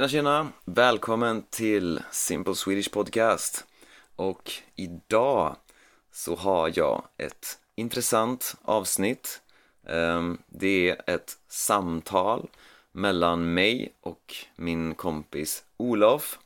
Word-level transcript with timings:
Tjena 0.00 0.08
tjena! 0.08 0.48
Välkommen 0.64 1.42
till 1.50 2.00
Simple 2.10 2.54
Swedish 2.54 2.92
Podcast. 2.92 3.64
Och 4.16 4.52
idag 4.76 5.56
så 6.12 6.36
har 6.36 6.72
jag 6.74 7.02
ett 7.16 7.58
intressant 7.74 8.54
avsnitt. 8.62 9.42
Ehm, 9.86 10.38
det 10.46 10.90
är 10.90 11.02
ett 11.06 11.38
samtal 11.48 12.48
mellan 12.92 13.54
mig 13.54 13.94
och 14.00 14.34
min 14.56 14.94
kompis 14.94 15.64
Olof. 15.76 16.38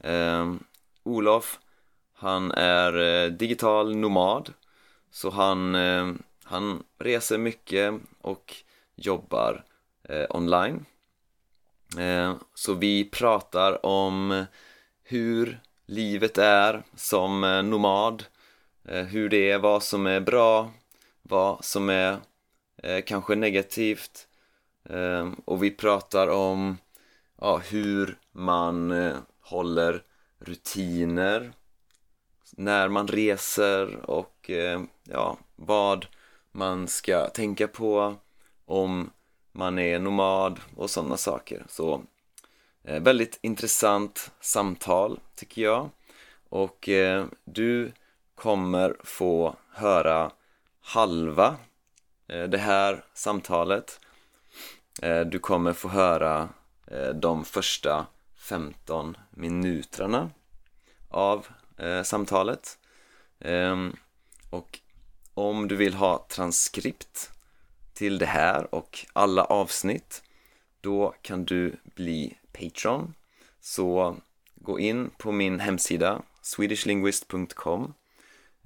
Ehm, 0.00 0.64
Olof, 1.02 1.58
han 2.12 2.50
är 2.50 2.98
eh, 2.98 3.30
digital 3.30 3.96
nomad. 3.96 4.52
Så 5.10 5.30
han, 5.30 5.74
eh, 5.74 6.12
han 6.44 6.82
reser 6.98 7.38
mycket 7.38 7.94
och 8.20 8.54
jobbar 8.96 9.64
eh, 10.08 10.26
online. 10.30 10.84
Eh, 11.98 12.34
så 12.54 12.74
vi 12.74 13.04
pratar 13.04 13.86
om 13.86 14.44
hur 15.02 15.60
livet 15.86 16.38
är 16.38 16.82
som 16.94 17.44
eh, 17.44 17.62
nomad, 17.62 18.24
eh, 18.84 19.04
hur 19.04 19.28
det 19.28 19.50
är, 19.50 19.58
vad 19.58 19.82
som 19.82 20.06
är 20.06 20.20
bra, 20.20 20.72
vad 21.22 21.64
som 21.64 21.90
är 21.90 22.16
kanske 23.06 23.34
negativt. 23.34 24.28
Och 25.44 25.62
vi 25.62 25.70
pratar 25.70 26.28
om 26.28 26.78
ja, 27.40 27.56
hur 27.70 28.18
man 28.32 28.94
håller 29.40 30.02
rutiner 30.38 31.52
när 32.50 32.88
man 32.88 33.08
reser 33.08 34.10
och 34.10 34.50
ja, 35.04 35.38
vad 35.56 36.06
man 36.52 36.88
ska 36.88 37.28
tänka 37.28 37.68
på 37.68 38.14
om 38.64 39.10
man 39.52 39.78
är 39.78 39.98
nomad 39.98 40.60
och 40.76 40.90
sådana 40.90 41.16
saker. 41.16 41.64
Så 41.68 42.02
eh, 42.84 43.02
väldigt 43.02 43.38
intressant 43.42 44.30
samtal 44.40 45.20
tycker 45.34 45.62
jag. 45.62 45.90
Och 46.48 46.88
eh, 46.88 47.26
du 47.44 47.92
kommer 48.34 48.96
få 49.04 49.56
höra 49.70 50.30
halva 50.80 51.56
eh, 52.28 52.44
det 52.44 52.58
här 52.58 53.04
samtalet. 53.14 54.00
Eh, 55.02 55.20
du 55.20 55.38
kommer 55.38 55.72
få 55.72 55.88
höra 55.88 56.48
eh, 56.86 57.08
de 57.08 57.44
första 57.44 58.06
15 58.36 59.16
minuterna 59.30 60.30
av 61.08 61.46
eh, 61.78 62.02
samtalet. 62.02 62.78
Ehm, 63.40 63.96
och 64.50 64.78
om 65.34 65.68
du 65.68 65.76
vill 65.76 65.94
ha 65.94 66.26
transkript 66.28 67.30
till 68.02 68.18
det 68.18 68.26
här 68.26 68.74
och 68.74 69.06
alla 69.12 69.44
avsnitt 69.44 70.22
då 70.80 71.14
kan 71.22 71.44
du 71.44 71.76
bli 71.94 72.36
Patreon. 72.52 73.14
Så 73.60 74.16
gå 74.54 74.78
in 74.80 75.10
på 75.18 75.32
min 75.32 75.60
hemsida 75.60 76.22
swedishlinguist.com 76.40 77.94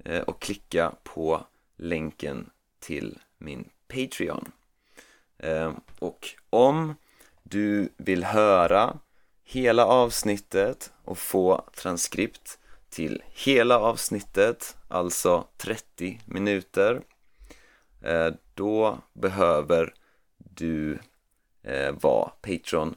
eh, 0.05 0.21
och 0.21 0.41
klicka 0.41 0.91
på 1.03 1.45
länken 1.75 2.49
till 2.79 3.19
min 3.37 3.69
Patreon. 3.87 4.51
Eh, 5.37 5.73
och 5.99 6.27
om 6.49 6.95
du 7.43 7.89
vill 7.97 8.23
höra 8.23 8.99
hela 9.43 9.85
avsnittet 9.85 10.93
och 11.03 11.17
få 11.17 11.65
transkript 11.75 12.59
till 12.89 13.23
hela 13.27 13.79
avsnittet, 13.79 14.77
alltså 14.87 15.47
30 15.57 16.19
minuter, 16.25 17.01
Eh, 18.01 18.33
då 18.53 18.99
behöver 19.13 19.93
du 20.37 20.99
eh, 21.63 21.91
vara 21.91 22.29
Patreon 22.29 22.95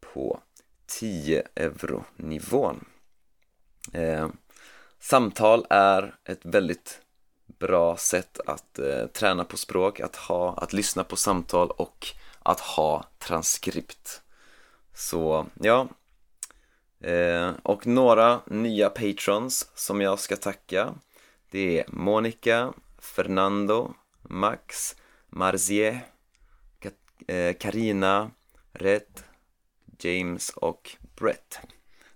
på 0.00 0.40
10 0.86 1.42
euro 1.54 2.04
nivån. 2.16 2.84
Eh, 3.92 4.28
samtal 4.98 5.66
är 5.70 6.14
ett 6.24 6.44
väldigt 6.44 7.00
bra 7.46 7.96
sätt 7.96 8.40
att 8.46 8.78
träna 9.12 9.44
på 9.44 9.56
språk, 9.56 10.00
att, 10.00 10.16
ha, 10.16 10.54
att 10.54 10.72
lyssna 10.72 11.04
på 11.04 11.16
samtal 11.16 11.70
och 11.70 12.06
att 12.38 12.60
ha 12.60 13.04
transkript. 13.18 14.22
Så 14.94 15.46
ja, 15.60 15.88
och 17.62 17.86
några 17.86 18.40
nya 18.46 18.90
patrons 18.90 19.70
som 19.74 20.00
jag 20.00 20.18
ska 20.18 20.36
tacka 20.36 20.94
det 21.54 21.80
är 21.80 21.84
Monica, 21.88 22.72
Fernando, 22.98 23.94
Max, 24.28 24.96
Marzie, 25.28 26.00
eh, 27.26 27.56
Karina, 27.58 28.30
Red, 28.72 29.20
James 29.98 30.50
och 30.50 30.96
Brett. 31.16 31.58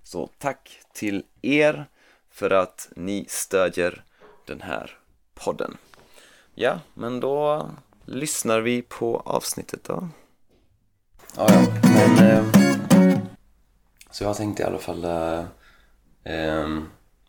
Så 0.02 0.30
tack 0.38 0.80
till 0.94 1.24
er 1.42 1.86
för 2.30 2.50
att 2.50 2.88
ni 2.97 3.24
stödjer 3.28 4.04
den 4.47 4.60
här 4.60 4.98
podden. 5.34 5.76
Ja, 6.54 6.80
men 6.94 7.20
då 7.20 7.70
lyssnar 8.04 8.60
vi 8.60 8.82
på 8.82 9.22
avsnittet 9.24 9.84
då. 9.84 10.08
Ja, 11.36 11.47
ja, 11.50 11.66
men... 11.82 12.30
Eh, 12.30 12.44
så 14.10 14.24
jag 14.24 14.36
tänkte 14.36 14.62
i 14.62 14.66
alla 14.66 14.78
fall 14.78 15.04
eh, 15.04 15.44
eh 16.24 16.68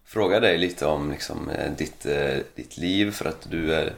fråga 0.09 0.39
dig 0.39 0.57
lite 0.57 0.85
om 0.85 1.11
liksom, 1.11 1.49
eh, 1.49 1.71
ditt, 1.71 2.05
eh, 2.05 2.37
ditt 2.55 2.77
liv 2.77 3.11
för 3.11 3.25
att 3.25 3.49
du 3.49 3.75
är, 3.75 3.93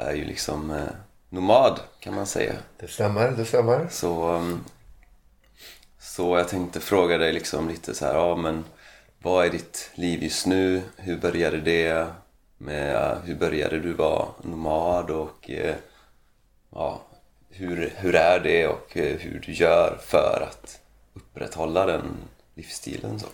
är 0.00 0.14
ju 0.14 0.24
liksom 0.24 0.70
eh, 0.70 0.88
nomad 1.28 1.80
kan 2.00 2.14
man 2.14 2.26
säga. 2.26 2.52
Det 2.78 2.88
stämmer, 2.88 3.30
det 3.30 3.44
stämmer. 3.44 3.88
Så, 3.90 4.32
um, 4.32 4.64
så 5.98 6.36
jag 6.36 6.48
tänkte 6.48 6.80
fråga 6.80 7.18
dig 7.18 7.32
liksom 7.32 7.68
lite 7.68 7.94
så 7.94 8.04
här, 8.04 8.14
ja 8.14 8.36
men 8.36 8.64
vad 9.22 9.46
är 9.46 9.50
ditt 9.50 9.90
liv 9.94 10.22
just 10.22 10.46
nu? 10.46 10.82
Hur 10.96 11.16
började 11.16 11.60
det? 11.60 12.06
Med, 12.60 13.18
hur 13.24 13.34
började 13.34 13.78
du 13.78 13.92
vara 13.92 14.28
nomad 14.42 15.10
och 15.10 15.50
eh, 15.50 15.74
ja, 16.70 17.00
hur, 17.50 17.92
hur 17.96 18.14
är 18.14 18.40
det 18.40 18.66
och 18.66 18.96
eh, 18.96 19.18
hur 19.18 19.40
du 19.46 19.52
gör 19.52 19.98
för 20.02 20.48
att 20.50 20.80
upprätthålla 21.14 21.86
den 21.86 22.16
livsstilen 22.54 23.20
så. 23.20 23.26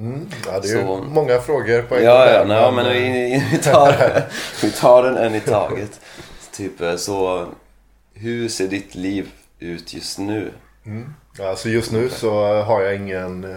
Mm. 0.00 0.28
Ja, 0.46 0.60
det 0.60 0.68
är 0.68 0.72
ju 0.76 0.80
Så- 0.82 0.96
många 1.02 1.38
frågor 1.40 1.82
på 1.82 1.96
en 1.96 2.04
Ja, 2.04 2.24
gång 2.24 2.50
ja, 2.50 2.70
nej, 2.70 2.72
men 2.72 2.92
vi, 2.92 3.44
vi, 3.52 3.58
tar, 3.62 4.22
vi 4.62 4.70
tar 4.70 5.02
den 5.02 5.16
en 5.16 5.34
i 5.34 5.40
taget. 5.40 6.00
Typ 6.52 6.80
eh, 6.80 6.96
så, 6.96 7.46
hur 8.14 8.48
ser 8.48 8.68
ditt 8.68 8.94
liv 8.94 9.28
ut 9.58 9.94
just 9.94 10.18
nu? 10.18 10.52
Ja, 11.38 11.48
Alltså 11.50 11.68
just 11.68 11.92
nu 11.92 12.08
så 12.08 12.62
har 12.62 12.82
jag 12.82 12.94
ingen 12.96 13.44
eh, 13.44 13.56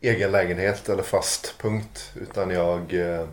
egen 0.00 0.32
lägenhet 0.32 0.88
eller 0.88 1.02
fast 1.02 1.54
punkt. 1.58 2.10
Utan 2.20 2.50
jag 2.50 2.94
eh, 2.94 3.26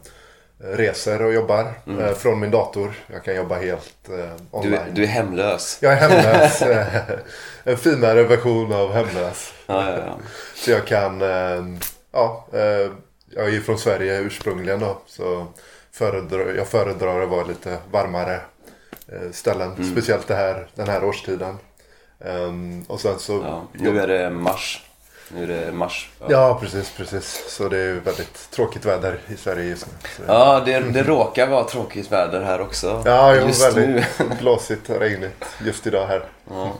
reser 0.61 1.21
och 1.21 1.33
jobbar 1.33 1.73
eh, 1.99 2.13
från 2.13 2.39
min 2.39 2.51
dator. 2.51 2.93
Jag 3.13 3.23
kan 3.23 3.35
jobba 3.35 3.55
helt 3.55 4.09
eh, 4.09 4.15
Du, 4.15 4.33
online. 4.51 4.79
du 4.93 5.03
är 5.03 5.07
hemlös. 5.07 5.77
Jag 5.81 5.93
är 5.93 5.97
hemlös. 5.97 6.61
eh, 6.61 6.87
en 7.63 7.77
finare 7.77 8.23
version 8.23 8.73
av 8.73 8.93
hemlös. 8.93 9.53
Ja, 9.67 9.89
ja. 9.91 10.17
Så 10.55 10.71
jag 10.71 10.85
kan, 10.87 11.21
eh, 11.21 11.63
ja, 12.19 12.59
eh, 12.59 12.91
jag 13.35 13.45
är 13.45 13.51
ju 13.51 13.61
från 13.61 13.77
Sverige 13.77 14.19
ursprungligen 14.19 14.79
då. 14.79 14.97
Så 15.05 15.47
föredrar, 15.91 16.53
jag 16.53 16.67
föredrar 16.67 17.21
att 17.21 17.29
vara 17.29 17.43
lite 17.43 17.77
varmare 17.91 18.41
eh, 19.07 19.31
ställen. 19.31 19.73
Mm. 19.73 19.91
Speciellt 19.91 20.27
det 20.27 20.35
här, 20.35 20.67
den 20.75 20.87
här 20.87 21.03
årstiden. 21.03 21.57
Ehm, 22.25 22.85
och 22.87 22.99
sen 22.99 23.19
så... 23.19 23.41
ja. 23.43 23.63
Nu 23.73 23.99
är 23.99 24.07
det 24.07 24.29
mars. 24.29 24.83
Nu 25.29 25.43
är 25.43 25.47
det 25.47 25.71
mars. 25.71 26.09
Ja, 26.19 26.25
Ja, 26.29 26.59
precis, 26.61 26.91
precis. 26.97 27.43
Så 27.47 27.69
det 27.69 27.77
är 27.77 27.93
väldigt 27.93 28.51
tråkigt 28.51 28.85
väder 28.85 29.19
i 29.27 29.37
Sverige 29.37 29.65
just 29.65 29.85
nu. 29.87 29.93
Så. 30.17 30.23
ja 30.27 30.61
det, 30.65 30.79
det 30.79 31.03
råkar 31.03 31.47
vara 31.47 31.63
tråkigt 31.63 32.11
väder 32.11 32.41
här 32.41 32.61
också. 32.61 33.03
Ja, 33.05 33.35
jo, 33.35 33.47
just 33.47 33.75
nu. 33.75 33.81
väldigt 33.81 34.39
blåsigt 34.39 34.89
och 34.89 34.99
regnigt 34.99 35.45
just 35.65 35.87
idag 35.87 36.07
här. 36.07 36.23
Ja. 36.49 36.73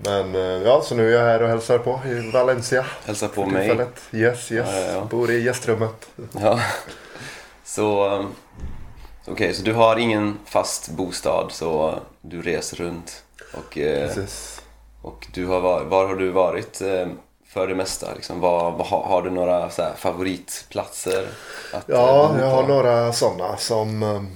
Men 0.00 0.34
eh, 0.34 0.40
ja, 0.40 0.82
så 0.82 0.94
nu 0.94 1.08
är 1.08 1.18
jag 1.18 1.24
här 1.24 1.42
och 1.42 1.48
hälsar 1.48 1.78
på 1.78 2.00
i 2.06 2.30
Valencia. 2.30 2.86
Hälsa 3.04 3.28
på 3.28 3.46
mig. 3.46 3.68
tillfället. 3.68 4.00
Yes, 4.12 4.52
yes. 4.52 4.68
Ja, 4.72 4.80
ja, 4.80 4.92
ja. 4.92 5.04
Bor 5.04 5.30
i 5.30 5.42
gästrummet. 5.42 6.08
Ja. 6.40 6.60
Så, 7.64 8.08
um, 8.08 8.34
okej, 9.26 9.54
så 9.54 9.62
du 9.62 9.72
har 9.72 9.96
ingen 9.96 10.38
fast 10.44 10.88
bostad 10.88 11.52
så 11.52 11.98
du 12.20 12.42
reser 12.42 12.76
runt. 12.76 13.22
Och, 13.54 13.78
eh, 13.78 14.06
Precis. 14.06 14.62
och 15.02 15.26
du 15.34 15.46
har 15.46 15.60
var, 15.60 16.06
har 16.06 16.16
du 16.16 16.30
varit 16.30 16.80
eh, 16.80 17.08
för 17.46 17.68
det 17.68 17.74
mesta? 17.74 18.14
Liksom, 18.14 18.40
var, 18.40 18.70
var, 18.70 18.84
har, 18.84 19.22
du 19.22 19.30
några 19.30 19.70
så 19.70 19.82
här, 19.82 19.92
favoritplatser? 19.96 21.26
Att, 21.72 21.84
Ja, 21.86 22.36
jag 22.40 22.50
har 22.50 22.68
några 22.68 23.12
sådana 23.12 23.56
som... 23.56 24.26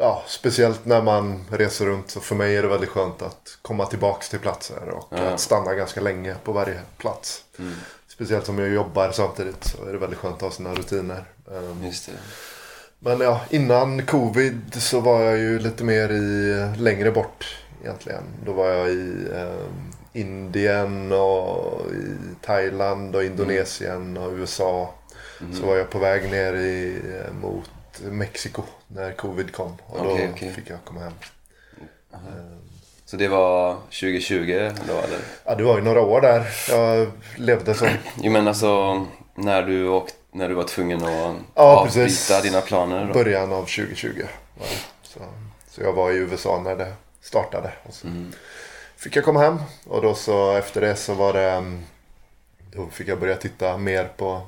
Ja, 0.00 0.22
speciellt 0.26 0.84
när 0.84 1.02
man 1.02 1.44
reser 1.50 1.86
runt 1.86 2.10
så 2.10 2.20
för 2.20 2.34
mig 2.34 2.56
är 2.56 2.62
det 2.62 2.68
väldigt 2.68 2.88
skönt 2.90 3.22
att 3.22 3.58
komma 3.62 3.86
tillbaks 3.86 4.28
till 4.28 4.38
platser 4.38 4.88
och 4.88 5.06
Ja. 5.10 5.16
att 5.18 5.40
stanna 5.40 5.74
ganska 5.74 6.00
länge 6.00 6.34
på 6.44 6.52
varje 6.52 6.80
plats. 6.98 7.44
Mm. 7.58 7.74
Speciellt 8.08 8.46
som 8.46 8.58
jag 8.58 8.68
jobbar 8.68 9.10
samtidigt 9.10 9.64
så 9.64 9.84
är 9.84 9.92
det 9.92 9.98
väldigt 9.98 10.18
skönt 10.18 10.34
att 10.36 10.42
ha 10.42 10.50
sina 10.50 10.74
rutiner. 10.74 11.24
Det. 12.06 12.12
Men 12.98 13.20
ja, 13.20 13.40
innan 13.50 14.06
covid 14.06 14.74
så 14.82 15.00
var 15.00 15.20
jag 15.20 15.38
ju 15.38 15.58
lite 15.58 15.84
mer 15.84 16.08
i 16.12 16.54
längre 16.76 17.10
bort 17.10 17.56
egentligen. 17.82 18.22
Då 18.46 18.52
var 18.52 18.66
jag 18.68 18.88
i 18.90 19.26
eh, 19.34 20.20
Indien 20.20 21.12
och 21.12 21.80
i 21.90 22.16
Thailand 22.46 23.16
och 23.16 23.24
Indonesien 23.24 24.16
och 24.16 24.32
USA. 24.32 24.94
Mm. 25.40 25.54
Så 25.54 25.66
var 25.66 25.76
jag 25.76 25.90
på 25.90 25.98
väg 25.98 26.30
ner 26.30 26.54
i, 26.54 27.00
eh, 27.14 27.32
mot 27.42 27.70
Mexiko 28.02 28.62
när 28.88 29.12
covid 29.12 29.52
kom. 29.54 29.76
Och 29.86 30.04
då 30.04 30.10
Okej, 30.10 30.30
okej. 30.34 30.52
fick 30.52 30.70
jag 30.70 30.78
komma 30.84 31.00
hem. 31.00 31.12
Så 33.04 33.16
det 33.16 33.28
var 33.28 33.74
2020 33.74 34.70
då 34.88 34.92
eller? 34.98 35.18
Ja, 35.44 35.54
det 35.54 35.62
var 35.64 35.76
ju 35.78 35.84
några 35.84 36.00
år 36.00 36.20
där. 36.20 36.46
Jag 36.70 37.10
levde 37.36 37.74
som... 37.74 37.88
Jo 38.22 38.32
men 38.32 38.48
alltså 38.48 39.06
när 39.34 39.62
du, 39.62 39.88
åkt, 39.88 40.14
när 40.32 40.48
du 40.48 40.54
var 40.54 40.64
tvungen 40.64 41.02
att 41.04 41.36
Ja, 41.54 41.62
avbryta 41.78 42.00
precis. 42.04 42.42
dina 42.42 42.60
planer 42.60 43.06
då? 43.06 43.12
början 43.14 43.52
av 43.52 43.60
2020. 43.62 44.08
Var 44.58 44.66
det. 44.66 44.78
Så, 45.02 45.20
så 45.70 45.80
jag 45.82 45.92
var 45.92 46.10
i 46.10 46.14
USA 46.16 46.60
när 46.64 46.76
det 46.76 46.92
startade. 47.20 47.72
Och 47.82 47.94
så 47.94 48.06
Mm. 48.06 48.32
fick 48.96 49.16
jag 49.16 49.24
komma 49.24 49.40
hem. 49.40 49.58
Och 49.86 50.02
då 50.02 50.14
så 50.14 50.52
efter 50.56 50.80
det 50.80 50.96
så 50.96 51.14
var 51.14 51.32
det... 51.32 51.50
mm, 51.50 51.82
Då 52.72 52.86
fick 52.86 53.08
jag 53.08 53.20
börja 53.20 53.36
titta 53.36 53.76
mer 53.78 54.04
på 54.16 54.40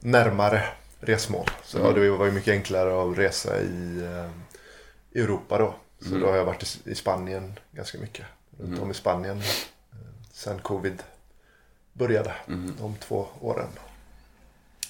närmare 0.00 0.62
resmål. 1.08 1.50
Så 1.64 1.78
Mm. 1.78 1.94
det 1.94 2.10
var 2.10 2.26
ju 2.26 2.32
mycket 2.32 2.52
enklare 2.52 3.10
att 3.12 3.18
resa 3.18 3.60
i 3.60 4.02
eh, 4.04 5.22
Europa 5.22 5.58
då. 5.58 5.74
Så 6.00 6.08
Mm. 6.08 6.20
då 6.20 6.26
har 6.28 6.36
jag 6.36 6.44
varit 6.44 6.62
i, 6.86 6.90
i 6.90 6.94
Spanien 6.94 7.58
ganska 7.72 7.98
mycket. 7.98 8.26
Runt 8.58 8.80
om 8.80 8.90
i 8.90 8.94
Spanien. 8.94 9.38
eh, 9.38 9.44
Sen 10.32 10.58
covid 10.58 11.02
började. 11.92 12.32
Mm. 12.48 12.72
De 12.80 12.94
två 12.96 13.26
åren. 13.40 13.68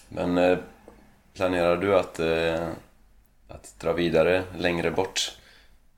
Men 0.09 0.39
eh, 0.39 0.59
planerar 1.35 1.77
du 1.77 1.99
att, 1.99 2.21
eh, 2.21 2.69
att 3.49 3.75
dra 3.79 3.93
vidare 3.93 4.45
längre 4.57 4.91
bort 4.91 5.39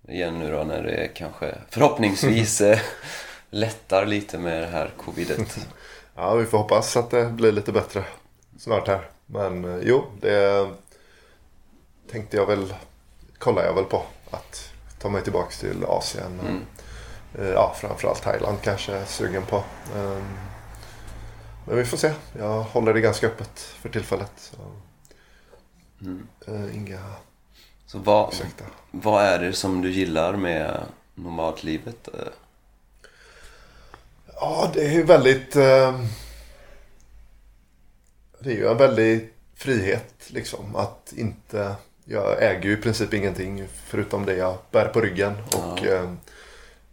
igen 0.09 0.39
nu 0.39 0.51
då 0.51 0.65
när 0.65 0.83
det 0.83 1.09
kanske 1.15 1.55
förhoppningsvis 1.71 2.61
eh, 2.61 2.79
lättar 3.51 4.07
lite 4.07 4.39
med 4.39 4.63
det 4.63 4.67
här 4.69 4.91
covidet? 4.97 5.59
Ja, 6.15 6.35
vi 6.35 6.45
får 6.47 6.59
hoppas 6.59 6.97
att 6.97 7.11
det 7.11 7.25
blir 7.27 7.53
lite 7.53 7.73
bättre 7.73 8.05
snart 8.59 8.89
här. 8.89 9.09
Men 9.27 9.65
eh, 9.65 9.79
jo, 9.83 10.05
det 10.21 10.69
tänkte 12.11 12.37
jag 12.37 12.47
väl, 12.47 12.75
kollar 13.39 13.65
jag 13.65 13.75
väl 13.75 13.85
på. 13.85 14.03
Att 14.31 14.71
ta 14.99 15.09
mig 15.09 15.23
tillbaks 15.23 15.59
till 15.61 15.85
Asien. 15.85 16.41
Mm. 16.41 16.63
eh, 17.39 17.49
Ja, 17.55 17.75
framförallt 17.77 18.23
Thailand 18.23 18.59
kanske 18.63 18.93
jag 18.93 19.01
är 19.01 19.07
sugen 19.07 19.43
på. 19.47 19.57
Ehm, 19.97 20.25
Men 21.67 21.77
vi 21.77 21.85
får 21.85 21.97
se. 21.97 22.13
Jag 22.39 22.63
håller 22.63 22.95
det 22.95 23.01
ganska 23.01 23.27
öppet 23.27 23.59
för 23.61 23.89
tillfället. 23.89 24.33
Så. 24.37 24.57
Mm. 26.01 26.27
eh, 26.47 26.77
Inga 26.77 27.01
Så 27.87 27.99
vad, 27.99 28.33
ursäkta. 28.33 28.65
vad 28.91 29.25
är 29.25 29.39
det 29.39 29.53
som 29.53 29.83
du 29.83 29.91
gillar 29.91 30.37
med 30.37 30.81
nomadlivet? 31.15 32.09
Ja, 34.35 34.71
det 34.75 34.87
är 34.87 34.91
ju 34.93 35.03
väldigt... 35.03 35.57
Eh, 35.57 36.01
det 38.39 38.51
är 38.51 38.55
ju 38.57 38.69
en 38.71 38.77
väldig 38.77 39.29
frihet 39.57 40.15
liksom. 40.27 40.77
Att 40.77 41.13
inte... 41.17 41.75
Jag 42.09 42.43
äger 42.43 42.63
ju 42.63 42.73
i 42.73 42.77
princip 42.77 43.15
ingenting 43.15 43.65
förutom 43.87 44.27
det 44.27 44.35
jag 44.37 44.57
bär 44.71 44.89
på 44.89 45.01
ryggen. 45.01 45.33
Och 45.53 45.79
Ja. 45.85 45.93
eh, 45.93 46.11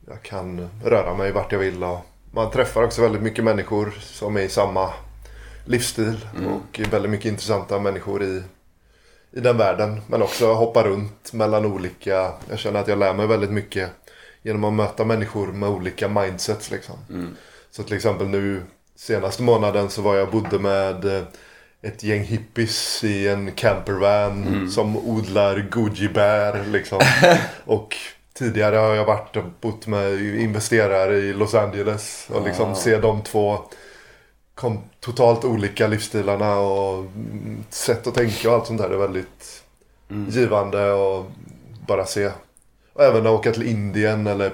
jag 0.08 0.22
kan 0.22 0.70
röra 0.86 1.16
mig 1.16 1.32
vart 1.32 1.52
jag 1.52 1.60
vill. 1.60 1.84
Och 1.84 2.00
man 2.32 2.52
träffar 2.52 2.84
också 2.84 3.02
väldigt 3.02 3.22
mycket 3.22 3.44
människor 3.44 3.92
som 4.02 4.38
är 4.38 4.42
i 4.42 4.50
samma 4.50 4.94
livsstil. 5.66 6.28
Och 6.48 6.80
väldigt 6.92 7.12
mycket 7.12 7.26
intressanta 7.26 7.80
människor 7.80 8.24
i, 8.24 8.44
i 9.32 9.40
den 9.40 9.58
världen. 9.58 10.02
Men 10.08 10.22
också 10.22 10.54
hoppa 10.54 10.84
runt 10.84 11.34
mellan 11.34 11.66
olika... 11.66 12.34
Jag 12.50 12.60
känner 12.60 12.80
att 12.80 12.88
jag 12.88 13.00
lär 13.00 13.14
mig 13.14 13.28
väldigt 13.28 13.52
mycket 13.52 13.90
genom 14.42 14.64
att 14.64 14.74
möta 14.74 15.06
människor 15.06 15.48
med 15.48 15.70
olika 15.70 16.08
mindsets. 16.08 16.72
Liksom. 16.72 16.96
Mm. 17.10 17.36
Så 17.72 17.84
till 17.84 17.96
exempel 17.96 18.28
nu 18.28 18.62
senaste 18.96 19.44
månaden 19.44 19.90
så 19.90 20.02
var 20.02 20.16
jag 20.16 20.32
bodde 20.32 20.60
med 20.60 21.06
eh, 21.06 21.24
ett 21.82 22.04
gäng 22.04 22.24
hippies 22.24 23.04
i 23.04 23.28
en 23.28 23.52
campervan 23.52 24.70
som 24.72 24.98
odlar 24.98 25.68
goji-bär 25.72 26.66
liksom. 26.72 27.02
och 27.66 27.96
tidigare 28.34 28.76
har 28.76 28.94
jag 28.94 29.06
varit 29.06 29.36
och 29.38 29.44
bott 29.62 29.88
med 29.88 30.22
investerare 30.22 31.18
i 31.18 31.34
Los 31.34 31.54
Angeles 31.54 32.28
och 32.34 32.46
liksom 32.46 32.72
Ah. 32.72 32.76
se 32.76 32.98
de 32.98 33.22
två 33.22 33.60
kom, 34.56 34.80
totalt 35.00 35.46
olika 35.46 35.88
livsstilarna 35.88 36.60
och 36.60 37.00
mm, 37.00 37.64
sätt 37.70 38.08
att 38.08 38.16
tänka 38.16 38.50
och 38.50 38.56
allt 38.56 38.68
sånt 38.68 38.82
där. 38.82 38.90
Det 38.90 38.96
är 38.96 39.00
väldigt 39.00 39.64
givande 40.30 40.92
och 40.92 41.26
bara 41.88 42.06
se. 42.06 42.30
Och 42.94 43.04
även 43.04 43.22
att 43.28 43.34
åka 43.34 43.52
till 43.52 43.68
Indien 43.68 44.28
eller 44.28 44.54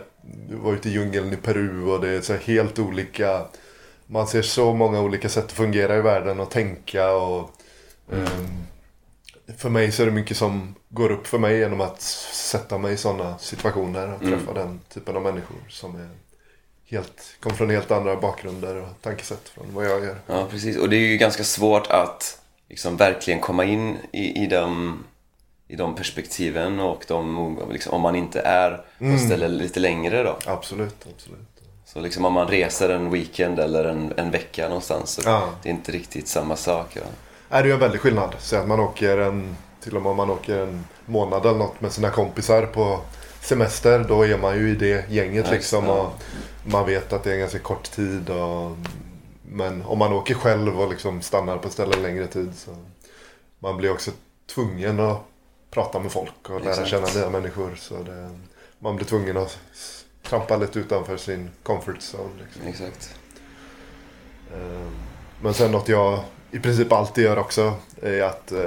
vara 0.49 0.75
ute 0.75 0.89
i 0.89 0.91
djungeln 0.91 1.33
i 1.33 1.35
Peru 1.35 1.83
och 1.83 2.01
det 2.01 2.09
är 2.09 2.21
så 2.21 2.33
helt 2.33 2.79
olika. 2.79 3.41
Man 4.11 4.27
ser 4.27 4.41
så 4.41 4.73
många 4.73 5.01
olika 5.01 5.29
sätt 5.29 5.45
att 5.45 5.51
fungera 5.51 5.97
i 5.97 6.01
världen 6.01 6.39
och 6.39 6.49
tänka 6.49 7.11
och 7.11 7.51
ehm, 8.11 8.63
för 9.57 9.69
mig 9.69 9.91
så 9.91 10.01
är 10.01 10.05
det 10.05 10.11
mycket 10.11 10.37
som 10.37 10.75
går 10.89 11.11
upp 11.11 11.27
för 11.27 11.37
mig 11.39 11.59
genom 11.59 11.81
att 11.81 12.01
sätta 12.01 12.77
mig 12.77 12.93
i 12.93 12.97
sådana 12.97 13.37
situationer 13.37 14.13
och 14.13 14.19
träffa 14.19 14.53
den 14.53 14.79
typen 14.93 15.15
av 15.15 15.21
människor 15.21 15.57
som 15.69 15.95
är 15.95 16.09
helt, 16.85 17.37
kommer 17.39 17.55
från 17.55 17.69
helt 17.69 17.91
andra 17.91 18.15
bakgrunder 18.15 18.75
och 18.75 18.89
tankesätt 19.01 19.49
från 19.49 19.65
vad 19.73 19.85
jag 19.85 20.03
gör. 20.03 20.15
Ja, 20.27 20.47
precis. 20.49 20.77
Och 20.77 20.89
det 20.89 20.95
är 20.95 21.07
ju 21.07 21.17
ganska 21.17 21.43
svårt 21.43 21.87
att 21.87 22.41
liksom 22.69 22.97
verkligen 22.97 23.39
komma 23.39 23.65
in 23.65 23.97
i, 24.11 24.43
i, 24.43 24.47
de, 24.47 24.97
i 25.67 25.75
de 25.75 25.95
perspektiven 25.95 26.79
och 26.79 27.05
de, 27.07 27.59
liksom, 27.71 27.93
om 27.93 28.01
man 28.01 28.15
inte 28.15 28.41
är 28.41 28.85
på 28.99 29.05
ett 29.05 29.25
ställe 29.25 29.47
lite 29.47 29.79
längre 29.79 30.23
då. 30.23 30.37
Absolut, 30.45 31.07
absolut. 31.15 31.48
Så 31.93 31.99
liksom 31.99 32.25
om 32.25 32.33
man 32.33 32.47
reser 32.47 32.89
en 32.89 33.11
weekend 33.11 33.59
eller 33.59 33.85
en, 33.85 34.13
en 34.17 34.31
vecka 34.31 34.67
någonstans 34.67 35.09
så 35.09 35.21
Ja. 35.25 35.49
det 35.63 35.69
är 35.69 35.73
inte 35.73 35.91
riktigt 35.91 36.27
samma 36.27 36.55
sak. 36.55 36.87
Ja. 36.95 37.01
Nej, 37.49 37.61
det 37.61 37.65
är 37.65 37.65
ju 37.67 37.73
en 37.73 37.79
väldig 37.79 38.01
skillnad. 38.01 38.35
Säg 38.39 38.59
att 38.59 38.67
man 38.67 38.79
åker 38.79 39.17
en, 39.17 39.55
till 39.83 39.95
och 39.95 40.01
med 40.01 40.09
om 40.09 40.17
man 40.17 40.29
åker 40.29 40.57
en 40.59 40.85
månad 41.05 41.45
eller 41.45 41.57
något 41.57 41.81
med 41.81 41.91
sina 41.91 42.09
kompisar 42.09 42.65
på 42.65 42.99
semester. 43.41 44.05
Då 44.07 44.25
är 44.25 44.37
man 44.37 44.55
ju 44.57 44.69
i 44.69 44.75
det 44.75 45.09
gänget 45.09 45.45
Ja, 45.47 45.51
liksom. 45.53 45.85
ja. 45.85 45.91
Och 46.01 46.13
man 46.71 46.85
vet 46.85 47.13
att 47.13 47.23
det 47.23 47.29
är 47.29 47.33
en 47.33 47.39
ganska 47.39 47.59
kort 47.59 47.91
tid. 47.91 48.29
Och, 48.29 48.77
men 49.43 49.83
om 49.85 49.97
man 49.97 50.13
åker 50.13 50.33
själv 50.35 50.81
och 50.81 50.89
liksom 50.89 51.21
stannar 51.21 51.57
på 51.57 51.67
ett 51.67 51.73
ställe 51.73 51.95
en 51.95 52.01
längre 52.01 52.27
tid. 52.27 52.51
Så 52.57 52.75
man 53.59 53.77
blir 53.77 53.91
också 53.91 54.11
tvungen 54.53 54.99
att 54.99 55.17
prata 55.71 55.99
med 55.99 56.11
folk 56.11 56.49
och 56.49 56.61
lära 56.61 56.69
Exakt. 56.71 56.89
känna 56.89 57.07
nya 57.15 57.29
människor. 57.29 57.75
Så 57.79 57.93
det, 57.97 58.29
man 58.79 58.95
blir 58.95 59.05
tvungen 59.05 59.37
att 59.37 59.59
trampa 60.29 60.57
lite 60.57 60.79
utanför 60.79 61.17
sin 61.17 61.49
comfort 61.63 61.97
zone. 62.13 62.29
Liksom. 62.43 62.61
Exakt. 62.67 63.15
Eh, 64.53 64.87
Men 65.41 65.53
sen 65.53 65.71
något 65.71 65.87
jag 65.89 66.19
i 66.51 66.59
princip 66.59 66.91
alltid 66.91 67.23
gör 67.23 67.37
också 67.39 67.73
är 68.01 68.21
att 68.23 68.51
eh, 68.51 68.65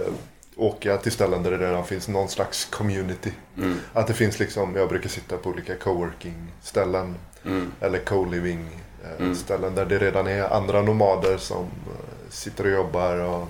åka 0.56 0.96
till 0.96 1.12
ställen 1.12 1.42
där 1.42 1.50
det 1.50 1.58
redan 1.68 1.84
finns 1.84 2.08
någon 2.08 2.28
slags 2.28 2.64
community. 2.64 3.32
Mm. 3.56 3.76
Att 3.92 4.06
det 4.06 4.14
finns 4.14 4.38
liksom, 4.38 4.76
jag 4.76 4.88
brukar 4.88 5.08
sitta 5.08 5.36
på 5.36 5.48
olika 5.50 5.76
coworking 5.76 6.52
ställen 6.62 7.14
Mm. 7.44 7.72
eller 7.80 7.98
co-living 7.98 8.68
eh, 9.04 9.16
Mm. 9.20 9.34
ställen 9.34 9.74
där 9.74 9.86
det 9.86 9.98
redan 9.98 10.26
är 10.26 10.42
andra 10.54 10.82
nomader 10.82 11.36
som 11.38 11.62
eh, 11.64 12.30
sitter 12.30 12.64
och 12.64 12.70
jobbar. 12.70 13.16
Och, 13.16 13.48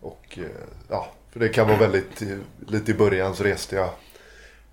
och 0.00 0.38
ja, 0.88 1.08
för 1.32 1.40
det 1.40 1.48
kan 1.48 1.66
vara 1.68 1.78
väldigt, 1.78 2.22
lite 2.66 2.90
i 2.90 2.94
början 2.94 3.36
så 3.36 3.44
reste 3.44 3.76
jag 3.76 3.88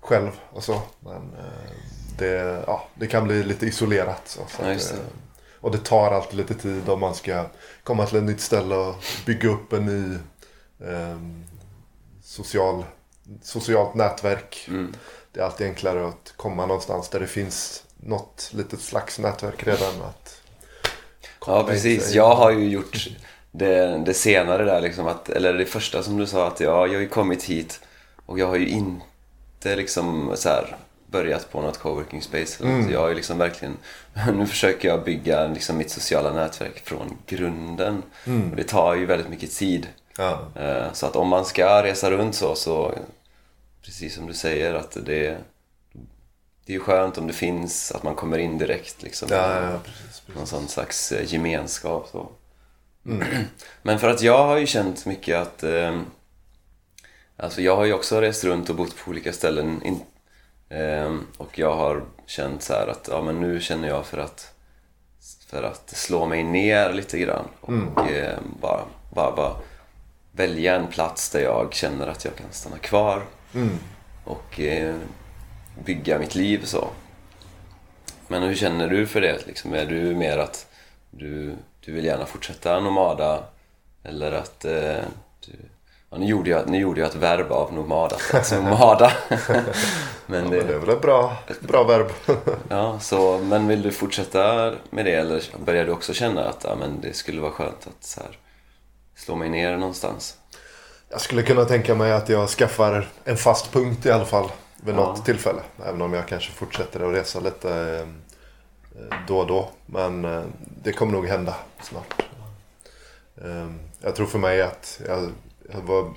själv 0.00 0.30
och 0.50 0.64
så. 0.64 0.82
Men 1.00 1.16
eh, 1.38 1.72
det, 2.22 2.64
ja, 2.66 2.88
det 2.94 3.06
kan 3.06 3.24
bli 3.24 3.44
lite 3.44 3.66
isolerat. 3.66 4.22
Så, 4.24 4.40
så 4.48 4.62
Ja, 4.62 4.68
det. 4.68 4.74
eh, 4.74 4.98
och 5.60 5.70
det 5.70 5.78
tar 5.84 6.10
alltid 6.10 6.36
lite 6.38 6.54
tid 6.54 6.88
om 6.88 7.00
man 7.00 7.14
ska 7.14 7.44
komma 7.82 8.06
till 8.06 8.16
ett 8.16 8.24
nytt 8.24 8.40
ställe 8.40 8.74
och 8.74 8.94
bygga 9.26 9.48
upp 9.48 9.72
en 9.72 9.86
ny 9.86 10.14
eh, 10.88 11.16
social, 12.24 12.84
socialt 13.42 13.94
nätverk. 13.94 14.64
Mm. 14.68 14.94
Det 15.32 15.40
är 15.40 15.44
alltid 15.44 15.66
enklare 15.66 16.08
att 16.08 16.32
komma 16.36 16.66
någonstans 16.66 17.08
där 17.08 17.20
det 17.20 17.26
finns 17.26 17.84
något 17.96 18.50
litet 18.54 18.80
slags 18.80 19.18
nätverk 19.18 19.66
redan. 19.66 20.02
Att 20.02 20.38
Ja, 21.46 21.64
precis. 21.64 22.12
Jag 22.12 22.34
har 22.34 22.50
ju 22.50 22.68
gjort 22.68 23.08
det, 23.50 24.02
det 24.06 24.14
senare 24.14 24.64
där 24.64 24.80
liksom 24.80 25.06
att, 25.06 25.28
eller 25.28 25.54
det 25.54 25.66
första 25.66 26.02
som 26.02 26.16
du 26.16 26.26
sa 26.26 26.46
att 26.46 26.60
ja, 26.60 26.86
jag 26.86 26.94
har 26.94 27.00
ju 27.00 27.08
kommit 27.08 27.42
hit 27.44 27.80
och 28.26 28.38
jag 28.38 28.46
har 28.46 28.56
ju 28.56 28.68
inte 28.68 29.76
liksom 29.76 30.32
så 30.36 30.48
här 30.48 30.76
börjat 31.12 31.52
på 31.52 31.60
något 31.62 31.78
coworking 31.78 32.22
space. 32.22 32.64
eller 32.64 32.72
något. 32.78 32.90
Jag 32.90 33.08
ju 33.08 33.14
liksom 33.14 33.38
verkligen, 33.38 33.76
nu 34.34 34.46
försöker 34.46 34.88
jag 34.88 35.04
bygga 35.04 35.46
liksom 35.46 35.76
mitt 35.78 35.90
sociala 35.90 36.32
nätverk 36.32 36.82
från 36.84 37.16
grunden. 37.26 38.02
Och 38.50 38.56
det 38.56 38.64
tar 38.64 38.94
ju 38.94 39.06
väldigt 39.06 39.28
mycket 39.28 39.52
tid. 39.52 39.88
Ja. 40.18 40.40
Eh, 40.56 40.92
Så 40.92 41.06
att 41.06 41.16
om 41.16 41.28
man 41.28 41.44
ska 41.44 41.82
resa 41.82 42.10
runt 42.10 42.34
så, 42.34 42.54
så 42.54 42.94
precis 43.84 44.14
som 44.14 44.26
du 44.26 44.34
säger 44.34 44.74
att 44.74 44.92
det, 44.92 45.36
det 46.66 46.72
är 46.72 46.74
ju 46.74 46.80
skönt 46.80 47.18
om 47.18 47.26
det 47.26 47.32
finns, 47.32 47.92
att 47.92 48.02
man 48.02 48.14
kommer 48.14 48.38
in 48.38 48.58
direkt 48.58 49.02
liksom. 49.02 49.28
Ja, 49.30 49.62
ja, 49.62 49.78
precis, 49.84 50.22
Någon 50.26 50.34
precis. 50.34 50.50
sån 50.50 50.68
slags 50.68 51.12
eh, 51.12 51.32
gemenskap. 51.32 52.08
Så. 52.12 52.28
Men 53.82 53.98
för 53.98 54.08
att 54.08 54.22
jag 54.22 54.46
har 54.46 54.56
ju 54.56 54.66
känt 54.66 55.06
mycket 55.06 55.36
att... 55.36 55.62
Eh, 55.62 56.00
alltså 57.36 57.62
jag 57.62 57.76
har 57.76 57.84
ju 57.84 57.92
också 57.92 58.20
rest 58.20 58.44
runt 58.44 58.70
och 58.70 58.76
bott 58.76 58.96
på 58.96 59.10
olika 59.10 59.32
ställen. 59.32 59.82
Ehm, 60.72 61.26
och 61.38 61.58
jag 61.58 61.76
har 61.76 62.02
känt 62.26 62.62
så 62.62 62.72
här 62.72 62.86
att 62.86 63.08
ja, 63.10 63.22
men 63.22 63.40
nu 63.40 63.60
känner 63.60 63.88
jag 63.88 64.06
för 64.06 64.18
att, 64.18 64.54
för 65.46 65.62
att 65.62 65.90
slå 65.90 66.26
mig 66.26 66.42
ner 66.42 66.92
lite 66.92 67.18
grann. 67.18 67.44
Och 67.60 68.10
eh, 68.10 68.38
bara, 68.60 68.84
bara, 69.14 69.36
bara 69.36 69.56
välja 70.32 70.76
en 70.76 70.86
plats 70.86 71.30
där 71.30 71.40
jag 71.40 71.74
känner 71.74 72.06
att 72.06 72.24
jag 72.24 72.36
kan 72.36 72.46
stanna 72.50 72.78
kvar. 72.78 73.22
Och 74.24 74.60
eh, 74.60 74.94
bygga 75.84 76.18
mitt 76.18 76.34
liv 76.34 76.64
så. 76.64 76.88
Men 78.28 78.42
hur 78.42 78.54
känner 78.54 78.88
du 78.88 79.06
för 79.06 79.20
det? 79.20 79.46
Liksom, 79.46 79.74
är 79.74 79.86
du 79.86 80.14
mer 80.14 80.38
att 80.38 80.66
du, 81.10 81.56
du 81.80 81.92
vill 81.92 82.04
gärna 82.04 82.26
fortsätta 82.26 82.80
nomada? 82.80 83.44
Eller 84.04 84.32
att 84.32 84.64
eh, 84.64 85.04
du, 85.46 85.52
ja, 86.12 86.18
nu, 86.18 86.26
gjorde 86.26 86.50
jag, 86.50 86.68
nu 86.68 86.78
gjorde 86.78 87.00
jag 87.00 87.08
ett 87.08 87.14
verb 87.16 87.52
av 87.52 87.72
nomada, 87.74 88.16
alltså 88.34 88.60
nomada. 88.62 89.12
men 89.28 90.44
Ja, 90.44 90.50
det, 90.50 90.50
men 90.50 90.50
det 90.50 90.74
är 90.74 90.78
väl 90.78 90.88
ett 90.88 91.02
bra, 91.02 91.36
bra 91.60 91.84
verb. 91.84 92.06
Ja, 92.68 92.98
så, 93.00 93.38
men 93.38 93.68
vill 93.68 93.82
du 93.82 93.90
fortsätta 93.92 94.72
med 94.90 95.04
det 95.04 95.14
eller 95.14 95.42
börjar 95.64 95.84
du 95.84 95.92
också 95.92 96.12
känna 96.14 96.48
att 96.48 96.64
ja, 96.68 96.74
men 96.80 97.00
det 97.00 97.12
skulle 97.16 97.40
vara 97.40 97.52
skönt 97.52 97.86
att 97.86 98.04
så 98.04 98.20
här, 98.20 98.38
slå 99.16 99.36
mig 99.36 99.48
ner 99.48 99.76
någonstans? 99.76 100.36
Jag 101.08 101.20
skulle 101.20 101.42
kunna 101.42 101.64
tänka 101.64 101.94
mig 101.94 102.12
att 102.12 102.28
jag 102.28 102.48
skaffar 102.48 103.08
en 103.24 103.36
fast 103.36 103.72
punkt 103.72 104.06
i 104.06 104.10
alla 104.10 104.24
fall 104.24 104.48
vid 104.84 104.94
Ja. 104.94 104.98
något 104.98 105.24
tillfälle. 105.24 105.60
Även 105.86 106.02
om 106.02 106.12
jag 106.12 106.28
kanske 106.28 106.52
fortsätter 106.52 107.00
att 107.08 107.14
resa 107.14 107.40
lite 107.40 108.06
eh, 108.98 109.16
då 109.28 109.38
och 109.38 109.46
då. 109.46 109.68
Men 109.86 110.24
eh, 110.24 110.42
det 110.82 110.92
kommer 110.92 111.12
nog 111.12 111.26
hända 111.26 111.54
snart. 111.82 112.22
Eh, 113.44 113.66
Jag 114.00 114.16
tror 114.16 114.26
för 114.26 114.38
mig 114.38 114.62
att 114.62 115.00
jag 115.06 115.30
var 115.80 116.12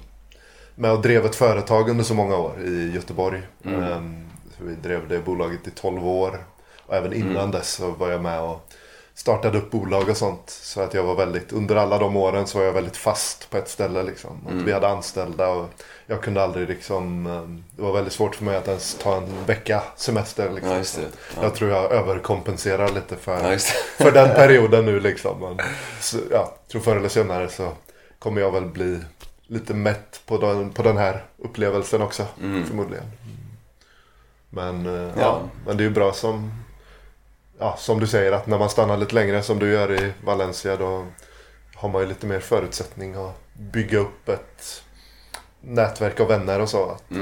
med 0.75 0.91
och 0.91 1.01
drev 1.01 1.25
ett 1.25 1.35
företag 1.35 1.89
under 1.89 2.03
så 2.03 2.13
många 2.13 2.37
år 2.37 2.61
i 2.65 2.91
Göteborg. 2.95 3.41
Eh, 3.65 4.01
Så 4.57 4.63
vi 4.63 4.75
drev 4.75 5.07
det 5.07 5.19
bolaget 5.19 5.67
i 5.67 5.71
12 5.71 6.07
år. 6.07 6.45
Och 6.85 6.95
även 6.95 7.13
innan 7.13 7.51
dess 7.51 7.69
så 7.73 7.91
var 7.91 8.09
jag 8.11 8.21
med 8.21 8.41
och 8.41 8.67
startade 9.13 9.57
upp 9.57 9.71
bolag 9.71 10.09
och 10.09 10.17
sånt. 10.17 10.49
Så 10.49 10.81
att 10.81 10.93
jag 10.93 11.03
var 11.03 11.15
väldigt, 11.15 11.53
under 11.53 11.75
alla 11.75 11.97
de 11.97 12.15
åren 12.15 12.47
så 12.47 12.57
var 12.57 12.65
jag 12.65 12.73
väldigt 12.73 12.97
fast 12.97 13.49
på 13.49 13.57
ett 13.57 13.69
ställe 13.69 14.03
liksom. 14.03 14.31
Att 14.47 14.53
Vi 14.53 14.71
hade 14.71 14.87
anställda 14.87 15.49
och 15.49 15.69
jag 16.05 16.21
kunde 16.21 16.43
aldrig 16.43 16.67
liksom, 16.69 17.27
eh, 17.27 17.41
det 17.75 17.81
var 17.81 17.93
väldigt 17.93 18.13
svårt 18.13 18.35
för 18.35 18.43
mig 18.43 18.55
att 18.57 18.67
ens 18.67 18.93
ta 19.03 19.15
en 19.17 19.45
vecka 19.45 19.83
semester 19.95 20.51
liksom. 20.51 20.71
Ja, 20.71 20.77
det. 20.77 20.85
Så 20.85 21.01
Jag 21.41 21.55
tror 21.55 21.69
jag 21.71 21.91
överkompenserar 21.91 22.89
lite 22.91 23.15
för, 23.15 23.51
Ja, 23.51 23.57
för 23.97 24.11
den 24.11 24.35
perioden 24.35 24.85
nu 24.85 24.99
liksom. 24.99 25.39
Men, 25.39 25.59
så, 26.01 26.17
ja, 26.31 26.53
jag 26.63 26.67
tror 26.71 26.81
förr 26.81 26.95
eller 26.95 27.09
senare 27.09 27.49
så 27.49 27.69
kommer 28.19 28.41
jag 28.41 28.51
väl 28.51 28.65
bli 28.65 28.99
lite 29.47 29.73
mätt 29.73 30.21
på 30.25 30.37
den, 30.37 30.69
på 30.71 30.83
den 30.83 30.97
här 30.97 31.25
upplevelsen 31.37 32.01
också. 32.01 32.25
Förmodligen. 32.65 33.05
Men, 34.49 34.85
eh, 34.85 34.93
ja. 35.01 35.11
Ja. 35.19 35.41
men 35.65 35.77
det 35.77 35.83
är 35.83 35.87
ju 35.87 35.93
bra 35.93 36.13
som, 36.13 36.51
ja, 37.59 37.75
som 37.77 37.99
du 37.99 38.07
säger 38.07 38.31
att 38.31 38.47
när 38.47 38.59
man 38.59 38.69
stannar 38.69 38.97
lite 38.97 39.15
längre 39.15 39.41
som 39.41 39.59
du 39.59 39.71
gör 39.71 39.91
i 39.91 40.13
Valencia 40.23 40.77
då 40.77 41.05
har 41.75 41.89
man 41.89 42.01
ju 42.01 42.07
lite 42.07 42.27
mer 42.27 42.39
förutsättning 42.39 43.15
att 43.15 43.35
bygga 43.53 43.99
upp 43.99 44.29
ett 44.29 44.83
nätverk 45.61 46.19
av 46.19 46.27
vänner 46.27 46.59
och 46.59 46.69
så. 46.69 46.89
Att, 46.89 47.11
eh, 47.11 47.17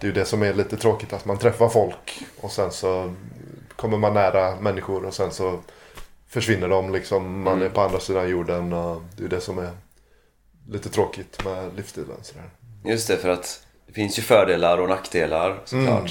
Det 0.00 0.06
är 0.06 0.08
ju 0.08 0.12
det 0.12 0.24
som 0.24 0.42
är 0.42 0.54
lite 0.54 0.76
tråkigt 0.76 1.12
att 1.12 1.24
man 1.24 1.38
träffar 1.38 1.68
folk 1.68 2.22
och 2.40 2.50
sen 2.52 2.70
så 2.70 3.14
kommer 3.76 3.98
man 3.98 4.14
nära 4.14 4.56
människor 4.60 5.04
och 5.04 5.14
sen 5.14 5.30
så 5.30 5.58
försvinner 6.28 6.68
de 6.68 6.92
liksom. 6.92 7.42
Man 7.42 7.62
är 7.62 7.68
på 7.68 7.80
andra 7.80 8.00
sidan 8.00 8.28
jorden 8.28 8.72
och 8.72 9.02
det 9.16 9.24
är 9.24 9.28
det 9.28 9.40
som 9.40 9.58
är 9.58 9.70
lite 10.72 10.88
tråkigt 10.88 11.44
med 11.44 11.70
livsstilen. 11.76 12.16
Sådär. 12.22 12.44
Just 12.84 13.08
det, 13.08 13.16
för 13.16 13.28
att 13.28 13.66
det 13.86 13.92
finns 13.92 14.18
ju 14.18 14.22
fördelar 14.22 14.78
och 14.78 14.88
nackdelar 14.88 15.60
såklart. 15.64 15.98
Mm. 16.00 16.10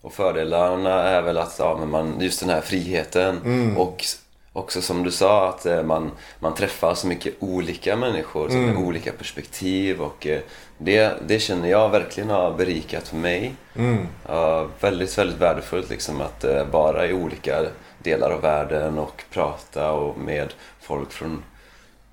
Och 0.00 0.12
fördelarna 0.12 1.02
är 1.02 1.22
väl 1.22 1.38
att, 1.38 1.56
ja 1.58 1.76
men 1.80 1.90
man, 1.90 2.20
just 2.20 2.40
den 2.40 2.48
här 2.50 2.60
friheten 2.60 3.40
Mm. 3.44 3.76
och 3.78 4.04
också 4.52 4.82
som 4.82 5.02
du 5.04 5.10
sa 5.10 5.48
att 5.48 5.66
eh, 5.66 5.82
man, 5.82 6.10
man 6.38 6.54
träffar 6.54 6.94
så 6.94 7.06
mycket 7.06 7.34
olika 7.40 7.96
människor 7.96 8.50
Mm. 8.50 8.66
med 8.66 8.76
olika 8.76 9.12
perspektiv 9.12 10.00
och 10.02 10.26
eh, 10.26 10.40
det, 10.78 11.12
det 11.26 11.38
känner 11.38 11.68
jag 11.68 11.88
verkligen 11.88 12.30
har 12.30 12.52
berikat 12.52 13.12
mig. 13.12 13.54
Mm. 13.76 14.06
Ja, 14.28 14.68
väldigt, 14.80 15.18
väldigt 15.18 15.38
värdefullt 15.40 15.90
liksom 15.90 16.20
att 16.20 16.44
eh, 16.44 16.64
vara 16.66 17.06
i 17.06 17.12
olika 17.12 17.66
delar 18.02 18.30
av 18.30 18.40
världen 18.40 18.98
och 18.98 19.24
prata 19.32 19.92
och 19.92 20.18
med 20.18 20.54
folk 20.80 21.12
från, 21.12 21.42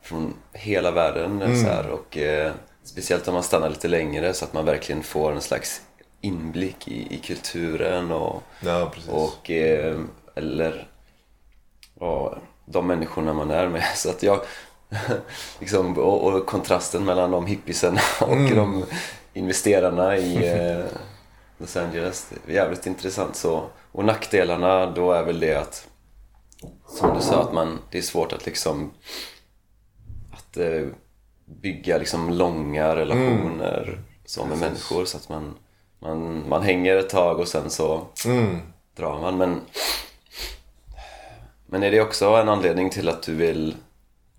från 0.02 0.34
hela 0.54 0.92
världen. 0.92 1.42
eh, 1.42 1.56
Så 1.56 1.68
här, 1.68 1.90
och, 1.90 2.18
eh, 2.18 2.52
speciellt 2.84 3.28
om 3.28 3.34
man 3.34 3.44
stannar 3.44 3.70
lite 3.70 3.88
längre 3.88 4.34
så 4.34 4.46
att 4.46 4.54
man 4.54 4.66
verkligen 4.66 5.04
får 5.04 5.32
en 5.32 5.42
slags 5.42 5.82
inblick 6.22 6.88
i, 6.88 7.16
i 7.16 7.18
kulturen 7.18 8.12
och, 8.12 8.44
Ja, 8.62 8.92
precis. 8.94 9.10
och 9.10 9.50
eh, 9.52 10.00
eller 10.36 10.88
ja, 12.00 12.38
de 12.66 12.88
människorna 12.88 13.34
man 13.34 13.52
är 13.52 13.68
med. 13.68 13.84
Så 13.96 14.10
att 14.10 14.24
jag, 14.24 14.42
liksom, 15.60 15.98
och, 15.98 16.24
och 16.28 16.46
kontrasten 16.46 17.06
mellan 17.06 17.32
de 17.32 17.46
hippiesarna 17.46 18.02
och 18.22 18.56
de 18.56 18.86
investerarna 19.34 20.18
i 20.18 20.48
eh, 20.60 20.86
Los 21.58 21.78
Angeles. 21.78 22.30
Det 22.46 22.52
är 22.52 22.56
jävligt 22.56 22.86
intressant. 22.86 23.36
Så, 23.36 23.64
och 23.92 24.06
nackdelarna 24.06 24.86
då 24.86 25.12
är 25.12 25.24
väl 25.24 25.40
det 25.40 25.56
att 25.56 25.88
som 26.88 27.16
du 27.16 27.22
sa 27.22 27.42
att 27.42 27.54
man, 27.54 27.80
det 27.92 27.98
är 27.98 28.02
svårt 28.02 28.34
att 28.34 28.46
liksom 28.46 28.92
att 30.52 30.58
eh, 30.58 30.88
bygga 31.46 31.98
liksom 31.98 32.30
långa 32.34 32.96
relationer 32.96 34.00
så 34.26 34.46
med 34.46 34.58
människor 34.58 35.06
så 35.06 35.18
att 35.18 35.30
man, 35.30 35.54
man, 36.00 36.50
man 36.50 36.62
hänger 36.64 36.96
ett 36.96 37.10
tag 37.10 37.40
och 37.40 37.48
sen 37.48 37.70
så 37.70 38.02
Mm. 38.26 38.58
drar 38.96 39.20
man. 39.20 39.38
Men, 39.38 39.62
men 41.66 41.84
är 41.84 41.92
det 41.92 42.02
också 42.02 42.26
en 42.26 42.50
anledning 42.50 42.90
till 42.90 43.10
att 43.10 43.24
du 43.24 43.36
vill 43.36 43.76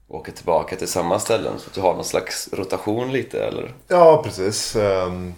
åka 0.08 0.32
tillbaka 0.32 0.76
till 0.76 0.88
samma 0.88 1.18
ställen? 1.18 1.58
Så 1.58 1.68
att 1.68 1.74
du 1.74 1.80
har 1.80 1.94
någon 1.94 2.04
slags 2.04 2.48
rotation 2.52 3.12
lite 3.12 3.44
eller? 3.44 3.74
Ja, 3.88 4.22
precis. 4.24 4.76
Ehm, 4.76 5.34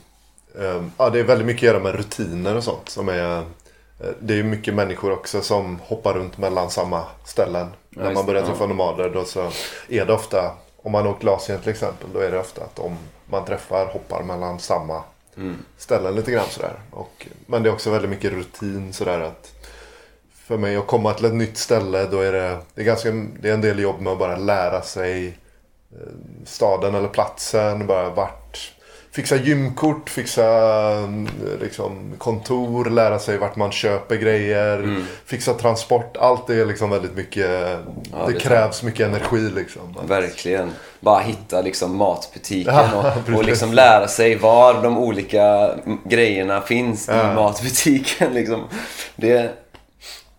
ehm, 0.61 0.93
ja, 0.99 1.11
det 1.11 1.21
är 1.21 1.25
väldigt 1.25 1.47
mycket 1.47 1.63
att 1.69 1.75
göra 1.75 1.83
med 1.83 1.95
rutiner 1.95 2.57
och 2.57 2.65
sånt. 2.65 2.89
Som 2.89 3.09
är, 3.09 3.39
eh, 3.39 3.43
det 4.21 4.33
är 4.35 4.37
ju 4.37 4.43
mycket 4.45 4.75
människor 4.75 5.13
också 5.13 5.41
som 5.41 5.79
hoppar 5.83 6.15
runt 6.15 6.39
mellan 6.39 6.71
samma 6.71 7.05
ställen. 7.25 7.67
När 7.91 8.05
just 8.05 8.15
man 8.15 8.27
börjar 8.27 8.43
träffa 8.47 8.67
nomader 8.67 9.11
då 9.11 9.25
så 9.25 9.51
är 9.89 10.07
det 10.07 10.13
ofta, 10.13 10.53
om 10.85 10.93
man 10.93 11.07
åker 11.07 11.29
Asien 11.29 11.61
till 11.61 11.71
exempel, 11.71 12.09
då 12.13 12.19
är 12.21 12.31
det 12.31 12.39
ofta 12.39 12.65
att 12.65 12.77
de 12.77 12.97
man 13.27 13.45
träffar 13.45 13.87
hoppar 13.87 14.23
mellan 14.23 14.59
samma 14.59 15.03
ställen 15.79 16.15
lite 16.15 16.31
grann 16.31 16.47
sådär. 16.51 16.75
Och, 16.91 17.27
men 17.47 17.63
det 17.63 17.69
är 17.69 17.73
också 17.73 17.91
väldigt 17.91 18.11
mycket 18.11 18.33
rutin 18.33 18.93
sådär 18.93 19.21
att 19.21 19.53
för 20.47 20.57
mig 20.57 20.77
att 20.77 20.87
komma 20.87 21.15
till 21.15 21.25
ett 21.25 21.35
nytt 21.35 21.59
ställe 21.59 22.07
då 22.07 22.21
är 22.21 22.33
det, 22.33 22.59
det 22.75 22.81
är, 22.81 22.85
ganska, 22.85 23.11
det 23.41 23.49
är 23.49 23.55
en 23.55 23.61
del 23.61 23.79
jobb 23.79 24.01
med 24.01 24.13
att 24.13 24.19
bara 24.19 24.37
lära 24.37 24.83
sig 24.83 25.27
eh, 25.93 25.99
staden 26.45 26.95
eller 26.95 27.09
platsen. 27.09 27.87
Bara 27.87 28.11
vart, 28.11 28.44
fixa 29.15 29.37
gymkort, 29.37 30.11
fixa 30.11 30.45
mm, 30.99 31.29
liksom, 31.61 32.13
kontor, 32.19 32.91
lära 32.91 33.19
sig 33.19 33.39
vart 33.39 33.57
man 33.57 33.73
köper 33.73 34.17
grejer, 34.17 34.97
fixa 35.27 35.55
transport. 35.55 36.17
Allt 36.17 36.51
är 36.51 36.67
liksom 36.67 36.91
väldigt 36.91 37.17
mycket, 37.17 37.51
det, 37.51 37.79
det 38.27 38.33
är 38.37 38.41
krävs 38.41 38.83
mycket 38.83 39.07
energi 39.07 39.51
liksom. 39.55 39.97
Verkligen. 40.07 40.71
Bara 41.01 41.21
hitta 41.21 41.61
liksom 41.61 41.97
matbutiken 41.97 42.75
Ja, 42.75 43.13
och, 43.29 43.35
och 43.39 43.45
liksom 43.45 43.73
lära 43.73 44.09
sig 44.09 44.37
var 44.37 44.83
de 44.83 44.99
olika 44.99 45.71
grejerna 46.05 46.61
finns 46.61 47.09
Ja. 47.09 47.33
i 47.33 47.35
matbutiken. 47.35 48.35
Liksom. 48.35 48.63
Det, 49.17 49.51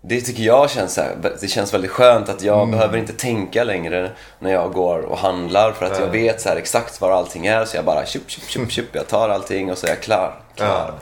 det 0.07 0.21
tycker 0.21 0.43
jag 0.43 0.69
känns, 0.69 0.93
så 0.93 1.01
här, 1.01 1.15
det 1.41 1.47
känns 1.47 1.73
väldigt 1.73 1.91
skönt 1.91 2.29
att 2.29 2.41
Mm. 2.41 2.55
jag 2.55 2.69
behöver 2.71 2.97
inte 2.97 3.13
tänka 3.13 3.63
längre 3.63 4.11
när 4.39 4.51
jag 4.51 4.73
går 4.73 4.99
och 4.99 5.17
handlar 5.17 5.71
för 5.71 5.85
att 5.85 5.99
jag 5.99 6.07
vet 6.07 6.41
så 6.41 6.49
här 6.49 6.55
exakt 6.55 7.01
var 7.01 7.11
allting 7.11 7.45
är. 7.45 7.65
Så 7.65 7.77
jag 7.77 7.85
bara 7.85 8.05
tjup, 8.05 8.29
tjup, 8.29 8.43
tjup, 8.49 8.71
tjup, 8.71 8.89
jag 8.95 9.07
tar 9.07 9.29
allting 9.29 9.71
och 9.71 9.77
så 9.77 9.85
är 9.85 9.89
jag 9.89 10.01
klar. 10.01 10.39
klar. 10.55 10.93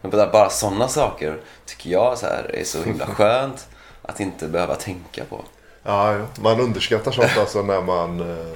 Men 0.00 0.10
bara, 0.10 0.30
bara 0.30 0.50
sådana 0.50 0.88
saker 0.88 1.36
tycker 1.66 1.90
jag 1.90 2.18
så 2.18 2.26
här, 2.26 2.54
är 2.54 2.64
så 2.64 2.82
himla 2.82 3.06
skönt 3.16 3.66
att 4.02 4.20
inte 4.20 4.46
behöva 4.48 4.74
tänka 4.74 5.24
på. 5.24 5.40
Ja, 5.82 6.16
man 6.40 6.60
underskattar 6.60 7.10
sånt 7.12 7.38
alltså 7.38 7.62
när 7.62 7.80
man 7.80 8.20
eh, 8.20 8.46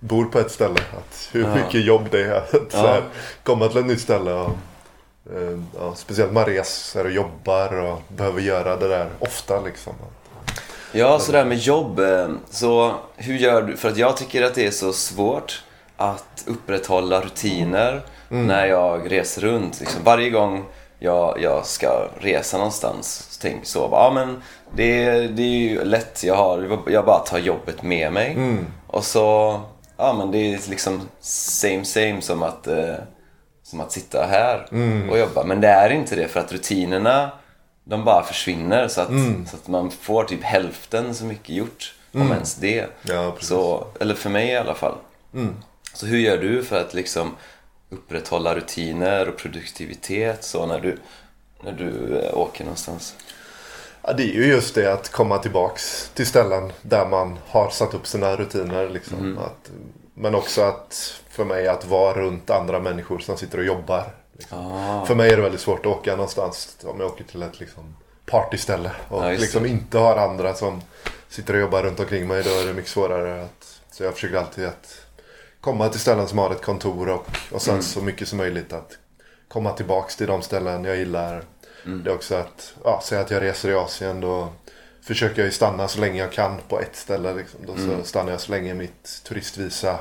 bor 0.00 0.24
på 0.24 0.38
ett 0.38 0.50
ställe. 0.50 0.80
Att 0.96 1.28
hur 1.32 1.46
mycket 1.48 1.84
jobb 1.84 2.08
det 2.10 2.20
är 2.20 2.32
att 2.36 2.72
så 2.72 2.86
här, 2.86 3.02
komma 3.42 3.68
till 3.68 3.78
ett 3.78 3.86
nytt 3.86 4.00
ställe. 4.00 4.32
Och, 4.32 4.50
ja, 5.78 5.94
speciellt 5.94 6.32
man 6.32 6.44
reser 6.44 7.04
och 7.04 7.10
jobbar 7.10 7.74
och 7.80 8.02
behöver 8.08 8.40
göra 8.40 8.76
det 8.76 8.88
där 8.88 9.08
ofta 9.18 9.60
liksom. 9.60 9.92
Ja, 10.92 11.18
sådär 11.18 11.44
med 11.44 11.58
jobb. 11.58 11.98
eh, 12.00 12.28
Så 12.50 12.94
hur 13.16 13.34
gör 13.34 13.62
du? 13.62 13.76
För 13.76 13.88
att 13.88 13.96
jag 13.96 14.16
tycker 14.16 14.42
att 14.42 14.54
det 14.54 14.66
är 14.66 14.70
så 14.70 14.92
svårt 14.92 15.62
att 15.96 16.44
upprätthålla 16.46 17.20
rutiner 17.20 18.00
när 18.28 18.66
jag 18.66 19.12
reser 19.12 19.42
runt. 19.42 19.80
Liksom 19.80 20.00
varje 20.04 20.30
gång 20.30 20.64
jag, 20.98 21.40
jag 21.40 21.66
ska 21.66 22.08
resa 22.20 22.56
någonstans 22.56 23.26
så 23.30 23.40
tänker 23.40 23.58
jag 23.58 23.66
så. 23.66 23.88
Ja, 23.92 24.10
men 24.14 24.42
det, 24.76 25.10
det 25.28 25.42
är 25.42 25.46
ju 25.68 25.84
lätt. 25.84 26.24
Jag, 26.24 26.34
har, 26.36 26.78
jag 26.86 27.04
bara 27.04 27.18
tar 27.18 27.38
jobbet 27.38 27.82
med 27.82 28.12
mig. 28.12 28.36
Och 28.86 29.04
så, 29.04 29.60
ja 29.96 30.12
men 30.12 30.30
det 30.30 30.38
är 30.38 30.70
liksom 30.70 31.00
same 31.20 31.84
same 31.84 32.20
som 32.20 32.42
att 32.42 32.66
eh, 32.66 32.94
som 33.64 33.80
att 33.80 33.92
sitta 33.92 34.26
här 34.26 34.68
och 35.10 35.18
jobba. 35.18 35.44
Men 35.44 35.60
det 35.60 35.68
är 35.68 35.90
inte 35.90 36.16
det 36.16 36.28
för 36.28 36.40
att 36.40 36.52
rutinerna 36.52 37.30
de 37.84 38.04
bara 38.04 38.22
försvinner 38.22 38.88
så 38.88 39.00
att, 39.00 39.08
så 39.50 39.56
att 39.56 39.68
man 39.68 39.90
får 39.90 40.24
typ 40.24 40.42
hälften 40.42 41.14
så 41.14 41.24
mycket 41.24 41.56
gjort. 41.56 41.94
Om 42.12 42.32
ens 42.32 42.54
det. 42.54 42.86
Ja, 43.02 43.36
så, 43.40 43.86
eller 44.00 44.14
för 44.14 44.30
mig 44.30 44.48
i 44.48 44.56
alla 44.56 44.74
fall. 44.74 44.94
Så 45.94 46.06
hur 46.06 46.18
gör 46.18 46.38
du 46.38 46.64
för 46.64 46.80
att 46.80 46.94
liksom 46.94 47.36
upprätthålla 47.90 48.54
rutiner 48.54 49.28
och 49.28 49.36
produktivitet 49.36 50.44
så 50.44 50.66
när 50.66 50.80
du, 50.80 50.98
när 51.62 51.72
du 51.72 52.18
eh, 52.18 52.38
åker 52.38 52.64
någonstans? 52.64 53.14
Ja, 54.02 54.12
det 54.12 54.22
är 54.22 54.34
ju 54.34 54.46
just 54.46 54.74
det 54.74 54.92
att 54.92 55.08
komma 55.08 55.38
tillbaks 55.38 56.10
till 56.14 56.26
ställen 56.26 56.72
där 56.82 57.06
man 57.06 57.38
har 57.46 57.70
satt 57.70 57.94
upp 57.94 58.06
sina 58.06 58.36
rutiner. 58.36 58.88
Liksom. 58.88 59.38
Att, 59.38 59.70
men 60.14 60.34
också 60.34 60.62
att 60.62 61.20
för 61.28 61.44
mig 61.44 61.68
att 61.68 61.84
vara 61.84 62.18
runt 62.18 62.50
andra 62.50 62.80
människor 62.80 63.18
som 63.18 63.36
sitter 63.36 63.58
och 63.58 63.64
jobbar. 63.64 64.04
Liksom. 64.32 64.58
Ah. 64.58 65.06
För 65.06 65.14
mig 65.14 65.30
är 65.32 65.36
det 65.36 65.42
väldigt 65.42 65.60
svårt 65.60 65.80
att 65.80 65.86
åka 65.86 66.10
någonstans 66.10 66.76
om 66.84 67.00
jag 67.00 67.06
åker 67.10 67.24
till 67.24 67.42
ett 67.42 67.60
liksom, 67.60 67.96
partyställe 68.26 68.90
och 69.08 69.30
just 69.30 69.40
liksom 69.42 69.66
inte 69.66 69.98
har 69.98 70.16
andra 70.16 70.54
som 70.54 70.82
sitter 71.28 71.54
och 71.54 71.60
jobbar 71.60 71.82
runt 71.82 72.00
omkring 72.00 72.26
mig. 72.28 72.42
Då 72.42 72.50
är 72.50 72.66
det 72.66 72.72
mycket 72.72 72.90
svårare. 72.90 73.44
Att, 73.44 73.80
så 73.90 74.04
jag 74.04 74.14
försöker 74.14 74.36
alltid 74.36 74.64
att 74.66 75.06
komma 75.60 75.88
till 75.88 76.00
ställen 76.00 76.28
som 76.28 76.38
har 76.38 76.50
ett 76.50 76.62
kontor 76.62 77.08
och, 77.08 77.26
och 77.52 77.62
sen 77.62 77.74
Mm. 77.74 77.82
så 77.82 78.00
mycket 78.02 78.28
som 78.28 78.38
möjligt 78.38 78.72
att 78.72 78.98
komma 79.48 79.72
tillbaks 79.72 80.16
till 80.16 80.26
de 80.26 80.42
ställen 80.42 80.84
jag 80.84 80.96
gillar. 80.96 81.42
Mm. 81.84 82.04
Det 82.04 82.10
är 82.10 82.14
också 82.14 82.34
att, 82.34 82.74
ja, 82.84 83.00
säga 83.04 83.20
att 83.20 83.30
jag 83.30 83.42
reser 83.42 83.68
i 83.68 83.74
Asien 83.74 84.20
då 84.20 84.48
försöker 85.04 85.44
jag 85.44 85.52
stanna 85.52 85.88
så 85.88 86.00
länge 86.00 86.18
jag 86.20 86.32
kan 86.32 86.58
på 86.68 86.80
ett 86.80 86.96
ställe. 86.96 87.34
Liksom. 87.34 87.60
Då 87.66 87.72
Mm. 87.72 87.98
så 87.98 88.04
stannar 88.04 88.30
jag 88.32 88.40
så 88.40 88.52
länge 88.52 88.74
mitt 88.74 89.22
turistvisa 89.28 89.98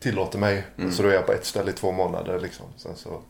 tillåter 0.00 0.38
mig. 0.38 0.64
Mm. 0.78 0.92
Så 0.92 1.02
då 1.02 1.08
är 1.08 1.12
jag 1.12 1.26
på 1.26 1.32
ett 1.32 1.44
ställe 1.46 1.70
i 1.70 1.74
två 1.74 1.92
månader. 1.92 2.40
Liksom. 2.40 2.66
Sen 2.76 2.96
så 2.96 3.20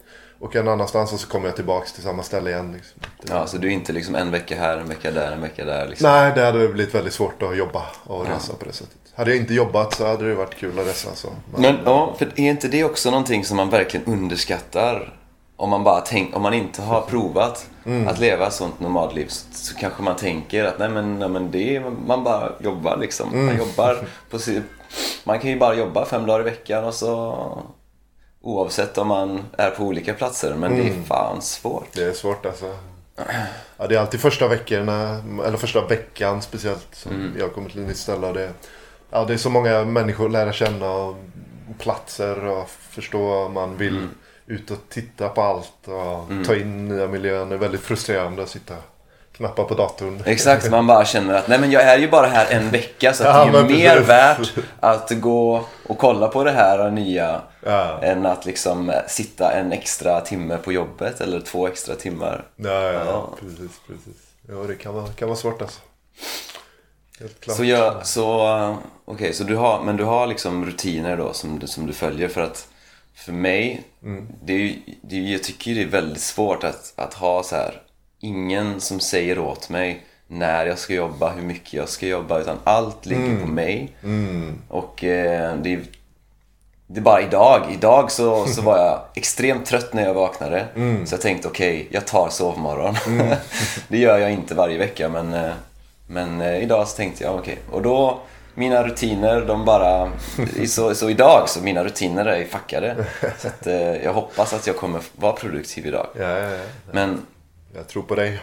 åker 0.40 0.58
jag 0.58 0.64
någon 0.64 0.74
annanstans 0.74 1.12
och 1.12 1.20
så 1.20 1.28
kommer 1.28 1.46
jag 1.46 1.56
tillbaks 1.56 1.92
till 1.92 2.02
samma 2.02 2.22
ställe 2.22 2.50
igen. 2.50 2.72
Liksom. 2.72 3.00
Ja, 3.28 3.46
så 3.46 3.58
du 3.58 3.68
är 3.68 3.72
inte 3.72 3.92
liksom 3.92 4.14
en 4.14 4.30
vecka 4.30 4.56
här, 4.56 4.78
en 4.78 4.88
vecka 4.88 5.10
där, 5.10 5.32
en 5.32 5.40
vecka 5.40 5.64
där 5.64 5.88
liksom? 5.88 6.10
Nej, 6.10 6.32
det 6.34 6.40
hade 6.44 6.68
blivit 6.68 6.94
väldigt 6.94 7.12
svårt 7.14 7.42
att 7.42 7.56
jobba 7.56 7.82
och 8.04 8.26
resa 8.26 8.52
på 8.54 8.64
det 8.64 8.72
sättet. 8.72 8.96
Hade 9.14 9.30
jag 9.30 9.38
inte 9.38 9.54
jobbat 9.54 9.94
så 9.94 10.06
hade 10.06 10.28
det 10.28 10.34
varit 10.34 10.54
kul 10.54 10.78
att 10.78 10.86
resa. 10.86 11.14
Så. 11.14 11.28
Men, 11.52 11.60
Men 11.62 11.78
ja, 11.84 12.14
för 12.18 12.26
är 12.26 12.50
inte 12.50 12.68
det 12.68 12.84
också 12.84 13.10
någonting 13.10 13.44
som 13.44 13.56
man 13.56 13.70
verkligen 13.70 14.06
underskattar? 14.06 15.18
Om 15.62 15.70
man 15.70 15.84
bara 15.84 16.00
tänk, 16.00 16.36
om 16.36 16.42
man 16.42 16.54
inte 16.54 16.82
har 16.82 17.00
provat 17.00 17.66
att 18.06 18.18
leva 18.18 18.46
ett 18.46 18.52
sånt 18.52 18.80
nomadliv 18.80 19.26
så, 19.26 19.46
så 19.52 19.76
kanske 19.76 20.02
man 20.02 20.16
tänker 20.16 20.64
att 20.64 20.78
nej 20.78 20.88
men, 20.88 21.18
nej, 21.18 21.28
men 21.28 21.50
det 21.50 21.76
är, 21.76 21.80
man 22.06 22.24
bara 22.24 22.52
jobbar 22.60 22.96
liksom. 22.96 23.46
Man 23.46 23.56
jobbar 23.56 24.08
på 24.30 24.38
Man 25.24 25.40
kan 25.40 25.50
ju 25.50 25.58
bara 25.58 25.74
jobba 25.74 26.04
fem 26.04 26.26
dagar 26.26 26.40
i 26.40 26.50
veckan 26.50 26.84
och 26.84 26.94
så 26.94 27.58
oavsett 28.40 28.98
om 28.98 29.08
man 29.08 29.40
är 29.58 29.70
på 29.70 29.84
olika 29.84 30.14
platser. 30.14 30.54
Men 30.54 30.76
det 30.76 30.88
är 30.88 31.02
fan 31.02 31.42
svårt. 31.42 31.88
Det 31.92 32.04
är 32.04 32.12
svårt 32.12 32.46
alltså. 32.46 32.76
Ja, 33.76 33.86
det 33.86 33.94
är 33.94 33.98
alltid 33.98 34.20
första 34.20 34.48
veckorna, 34.48 35.22
eller 35.46 35.56
första 35.56 35.86
veckan 35.86 36.42
speciellt 36.42 36.88
som 36.92 37.34
jag 37.38 37.54
kommer 37.54 37.70
till 37.70 37.80
ett 37.82 37.88
nytt 37.88 37.96
ställe. 37.96 38.26
Och 38.26 38.34
det, 38.34 38.52
ja, 39.10 39.24
det 39.24 39.32
är 39.32 39.38
så 39.38 39.50
många 39.50 39.84
människor 39.84 40.26
att 40.26 40.32
lära 40.32 40.52
känna 40.52 40.90
och 40.90 41.16
platser 41.78 42.44
och 42.44 42.70
förstå 42.70 43.18
vad 43.18 43.50
man 43.50 43.76
vill 43.76 44.08
ut 44.46 44.70
och 44.70 44.78
titta 44.88 45.28
på 45.28 45.42
allt 45.42 45.72
och 45.88 46.46
ta 46.46 46.54
in 46.56 46.88
nya 46.88 47.06
miljöer. 47.06 47.46
Det 47.46 47.54
är 47.54 47.58
väldigt 47.58 47.80
frustrerande 47.80 48.42
att 48.42 48.48
sitta 48.48 48.74
knappa 49.32 49.64
på 49.64 49.74
datorn. 49.74 50.22
Exakt, 50.26 50.70
man 50.70 50.86
bara 50.86 51.04
känner 51.04 51.34
att 51.34 51.48
nej 51.48 51.58
men 51.60 51.70
jag 51.70 51.82
är 51.82 51.98
ju 51.98 52.10
bara 52.10 52.26
här 52.26 52.46
en 52.50 52.70
vecka 52.70 53.12
så 53.12 53.24
Ja, 53.24 53.44
det 53.44 53.58
är 53.58 53.62
ju 53.62 53.68
mer 53.68 53.90
precis. 53.96 54.08
värt 54.08 54.50
att 54.80 55.10
gå 55.20 55.64
och 55.86 55.98
kolla 55.98 56.28
på 56.28 56.44
det 56.44 56.50
här 56.52 56.90
nya 56.90 57.40
Ja. 57.64 57.98
än 58.02 58.26
att 58.26 58.46
liksom 58.46 58.92
sitta 59.06 59.52
en 59.52 59.72
extra 59.72 60.20
timme 60.20 60.56
på 60.56 60.72
jobbet 60.72 61.20
eller 61.20 61.40
två 61.40 61.66
extra 61.66 61.94
timmar. 61.94 62.44
Ja, 62.56 62.70
ja, 62.70 62.92
Ja. 62.92 63.30
precis, 63.40 63.70
precis. 63.86 64.22
Ja, 64.48 64.54
det 64.54 64.74
kan 64.74 64.94
vara, 64.94 65.06
kan 65.08 65.28
vara 65.28 65.38
svårt 65.38 65.62
alltså. 65.62 65.80
Helt 67.20 67.40
klart. 67.40 67.56
Så, 67.56 67.64
jag, 67.64 68.06
så 68.06 68.76
okej, 69.04 69.32
så 69.32 69.44
du 69.44 69.56
har, 69.56 69.80
men 69.82 69.96
du 69.96 70.04
har 70.04 70.26
liksom 70.26 70.66
rutiner 70.66 71.16
då 71.16 71.32
som 71.32 71.60
som 71.66 71.86
du 71.86 71.92
följer 71.92 72.28
för 72.28 72.40
att 72.40 72.68
för 73.14 73.32
mig, 73.32 73.80
det 74.44 74.52
är 74.52 74.58
ju, 74.58 74.74
det 75.02 75.16
är, 75.16 75.20
ju- 75.20 75.32
jag 75.32 75.42
tycker 75.42 75.74
det 75.74 75.82
är 75.82 75.86
väldigt 75.86 76.22
svårt 76.22 76.64
att, 76.64 76.92
att 76.96 77.14
ha 77.14 77.42
så 77.42 77.56
här 77.56 77.82
ingen 78.20 78.80
som 78.80 79.00
säger 79.00 79.38
åt 79.38 79.68
mig 79.68 80.02
när 80.26 80.66
jag 80.66 80.78
ska 80.78 80.94
jobba, 80.94 81.30
hur 81.32 81.42
mycket 81.42 81.72
jag 81.72 81.88
ska 81.88 82.06
jobba 82.06 82.38
utan 82.40 82.58
allt 82.64 83.06
ligger 83.06 83.40
på 83.40 83.46
mig. 83.46 83.92
Och 84.68 85.04
eh, 85.04 85.56
det 85.56 85.72
är 85.72 85.80
det 86.86 87.00
är 87.00 87.02
bara 87.02 87.22
idag. 87.22 87.66
Idag 87.72 88.10
så, 88.12 88.46
så 88.46 88.62
var 88.62 88.78
jag 88.78 89.00
extremt 89.14 89.66
trött 89.66 89.92
när 89.94 90.02
jag 90.04 90.14
vaknade. 90.14 90.66
Så 91.06 91.14
jag 91.14 91.20
tänkte 91.20 91.48
okej, 91.48 91.88
jag 91.90 92.06
tar 92.06 92.28
sovmorgon. 92.28 92.94
det 93.88 93.98
gör 93.98 94.18
jag 94.18 94.32
inte 94.32 94.54
varje 94.54 94.78
vecka 94.78 95.08
men, 95.08 95.34
eh, 95.34 95.52
men 96.06 96.40
eh, 96.40 96.62
idag 96.62 96.88
så 96.88 96.96
tänkte 96.96 97.24
jag 97.24 97.34
okej. 97.34 97.58
Och 97.70 97.82
då, 97.82 98.20
mina 98.54 98.82
rutiner 98.86 99.40
de 99.40 99.64
bara... 99.64 100.12
Så, 100.66 100.94
så 100.94 101.10
idag 101.10 101.48
så 101.48 101.60
mina 101.60 101.84
rutiner 101.84 102.26
är 102.26 102.44
fuckade. 102.44 103.04
Så 103.38 103.48
att, 103.48 103.66
eh, 103.66 103.96
jag 103.96 104.12
hoppas 104.12 104.52
att 104.52 104.66
jag 104.66 104.76
kommer 104.76 105.02
vara 105.16 105.32
produktiv 105.32 105.86
idag. 105.86 106.06
Ja, 106.18 106.38
ja, 106.38 106.50
ja. 106.50 106.64
Men, 106.92 107.26
Jag 107.74 107.88
tror 107.88 108.02
på 108.02 108.14
dig. 108.14 108.38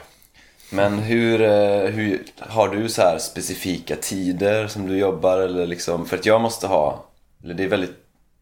men 0.72 1.00
hur, 1.00 1.42
eh, 1.42 1.82
hur, 1.92 2.24
har 2.40 2.70
du 2.70 2.90
så 2.90 3.02
här 3.02 3.18
specifika 3.18 3.96
tider 3.96 4.68
som 4.68 4.88
du 4.88 4.98
jobbar 4.98 5.38
eller 5.38 5.68
liksom? 5.68 6.06
För 6.06 6.18
att 6.18 6.26
jag 6.26 6.42
måste 6.42 6.68
ha, 6.68 7.06
eller 7.44 7.54
det 7.54 7.64
är 7.64 7.68
väldigt 7.68 7.96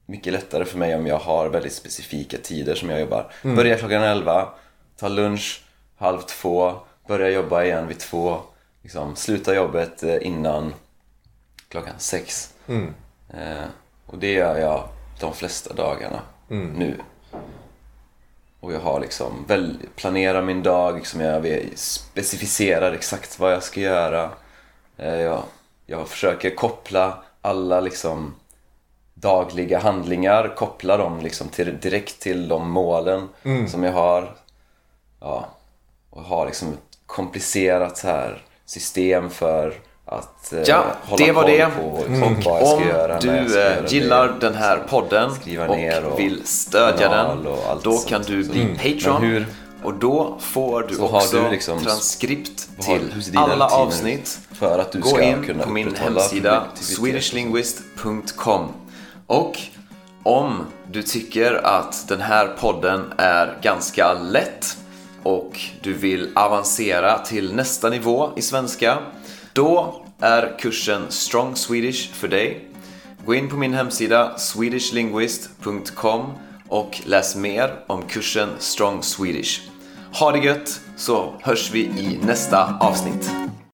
mycket 0.05 0.33
lättare 0.33 0.65
för 0.65 0.77
mig 0.77 0.95
om 0.95 1.07
jag 1.07 1.19
har 1.19 1.49
väldigt 1.49 1.73
specifika 1.73 2.37
tider 2.43 2.75
som 2.75 2.89
jag 2.89 2.99
jobbar. 2.99 3.31
Börjar 3.43 3.77
klockan 3.77 4.03
11, 4.03 4.49
tar 4.99 5.09
lunch 5.09 5.61
halv 5.97 6.21
två, 6.21 6.73
börjar 7.07 7.29
jobba 7.29 7.63
igen 7.63 7.87
vid 7.87 7.99
två, 7.99 8.37
liksom, 8.83 9.15
slutar 9.15 9.55
jobbet 9.55 10.03
eh, 10.03 10.15
innan 10.21 10.73
klockan 11.69 11.93
sex. 11.97 12.53
Eh, 13.29 13.65
och 14.05 14.17
det 14.17 14.31
gör 14.31 14.57
jag 14.57 14.89
de 15.19 15.33
flesta 15.33 15.73
dagarna 15.73 16.21
nu. 16.77 16.99
Och 18.59 18.73
jag 18.73 18.79
har 18.79 18.99
liksom 18.99 19.45
väl, 19.47 19.77
planerar 19.95 20.41
min 20.41 20.63
dag, 20.63 21.07
som 21.07 21.21
jag 21.21 21.45
specificerar 21.75 22.91
exakt 22.93 23.39
vad 23.39 23.53
jag 23.53 23.63
ska 23.63 23.79
göra. 23.79 24.31
Eh, 24.97 25.15
Jag, 25.15 25.43
jag 25.85 26.07
försöker 26.07 26.55
koppla 26.55 27.23
alla 27.41 27.79
liksom 27.79 28.35
dagliga 29.13 29.79
handlingar, 29.79 30.55
koppla 30.55 30.97
dem 30.97 31.19
liksom 31.21 31.49
till, 31.49 31.79
direkt 31.79 32.19
till 32.19 32.47
de 32.47 32.69
målen 32.71 33.29
som 33.67 33.83
jag 33.83 33.93
har. 33.93 34.35
Ja, 35.19 35.47
och 36.09 36.23
har 36.23 36.45
liksom 36.45 36.67
ett 36.73 36.97
komplicerat 37.05 37.97
så 37.97 38.07
här 38.07 38.45
system 38.65 39.29
för 39.29 39.73
att 40.07 40.53
eh, 40.53 40.59
Ja, 40.65 40.83
hålla 41.03 41.25
det 41.25 41.31
var 41.31 41.41
koll 41.43 41.51
det. 41.51 41.69
på 41.81 41.99
exakt 42.13 42.45
vad 42.45 42.61
jag 42.61 42.67
ska 42.67 42.77
Om 42.77 42.83
göra, 42.87 43.19
ska 43.21 43.31
du 43.31 43.37
göra 43.53 43.75
eh, 43.75 43.81
det. 43.83 43.91
gillar 43.91 44.33
den 44.39 44.55
här 44.55 44.77
podden 44.89 45.29
och 45.29 46.11
och 46.13 46.19
vill 46.19 46.41
stödja 46.47 47.09
den, 47.09 47.43
då 47.83 47.91
sånt. 47.93 48.07
kan 48.07 48.21
du 48.21 48.43
bli 48.43 48.61
Mm. 48.61 48.75
Patreon. 48.75 49.21
Hur- 49.23 49.45
Och 49.83 49.93
då 49.93 50.37
får 50.39 50.81
du 50.89 50.97
också 50.99 51.41
du 51.43 51.49
liksom- 51.49 51.79
transkript 51.83 52.69
till 52.81 53.11
alla 53.37 53.67
avsnitt. 53.67 54.39
för 54.53 54.79
att 54.79 54.91
du 54.91 54.99
Gå 54.99 55.07
ska 55.09 55.21
in 55.21 55.43
kunna 55.45 55.63
på 55.63 55.69
min 55.69 55.95
hemsida 55.95 56.63
swedishlinguist.com 56.75 58.67
Och 59.27 59.57
om 60.23 60.65
du 60.91 61.03
tycker 61.03 61.53
att 61.65 62.07
den 62.07 62.21
här 62.21 62.47
podden 62.59 63.13
är 63.17 63.57
ganska 63.61 64.13
lätt 64.13 64.77
och 65.23 65.59
du 65.81 65.93
vill 65.93 66.29
avancera 66.35 67.17
till 67.17 67.55
nästa 67.55 67.89
nivå 67.89 68.29
i 68.35 68.41
svenska, 68.41 68.97
då 69.57 69.95
är 70.19 70.59
kursen 70.59 71.01
Strong 71.09 71.55
Swedish 71.55 72.13
för 72.13 72.27
dig. 72.27 72.67
Gå 73.25 73.35
in 73.35 73.49
på 73.49 73.57
min 73.57 73.73
hemsida 73.73 74.37
swedishlinguist.com 74.37 76.31
och 76.67 77.01
läs 77.05 77.35
mer 77.35 77.83
om 77.87 78.01
kursen 78.01 78.49
Strong 78.59 79.03
Swedish. 79.03 79.61
Ha 80.19 80.31
det 80.31 80.39
gött 80.39 80.81
så 80.97 81.33
hörs 81.41 81.71
vi 81.71 81.79
i 81.79 82.19
nästa 82.25 82.77
avsnitt. 82.79 83.31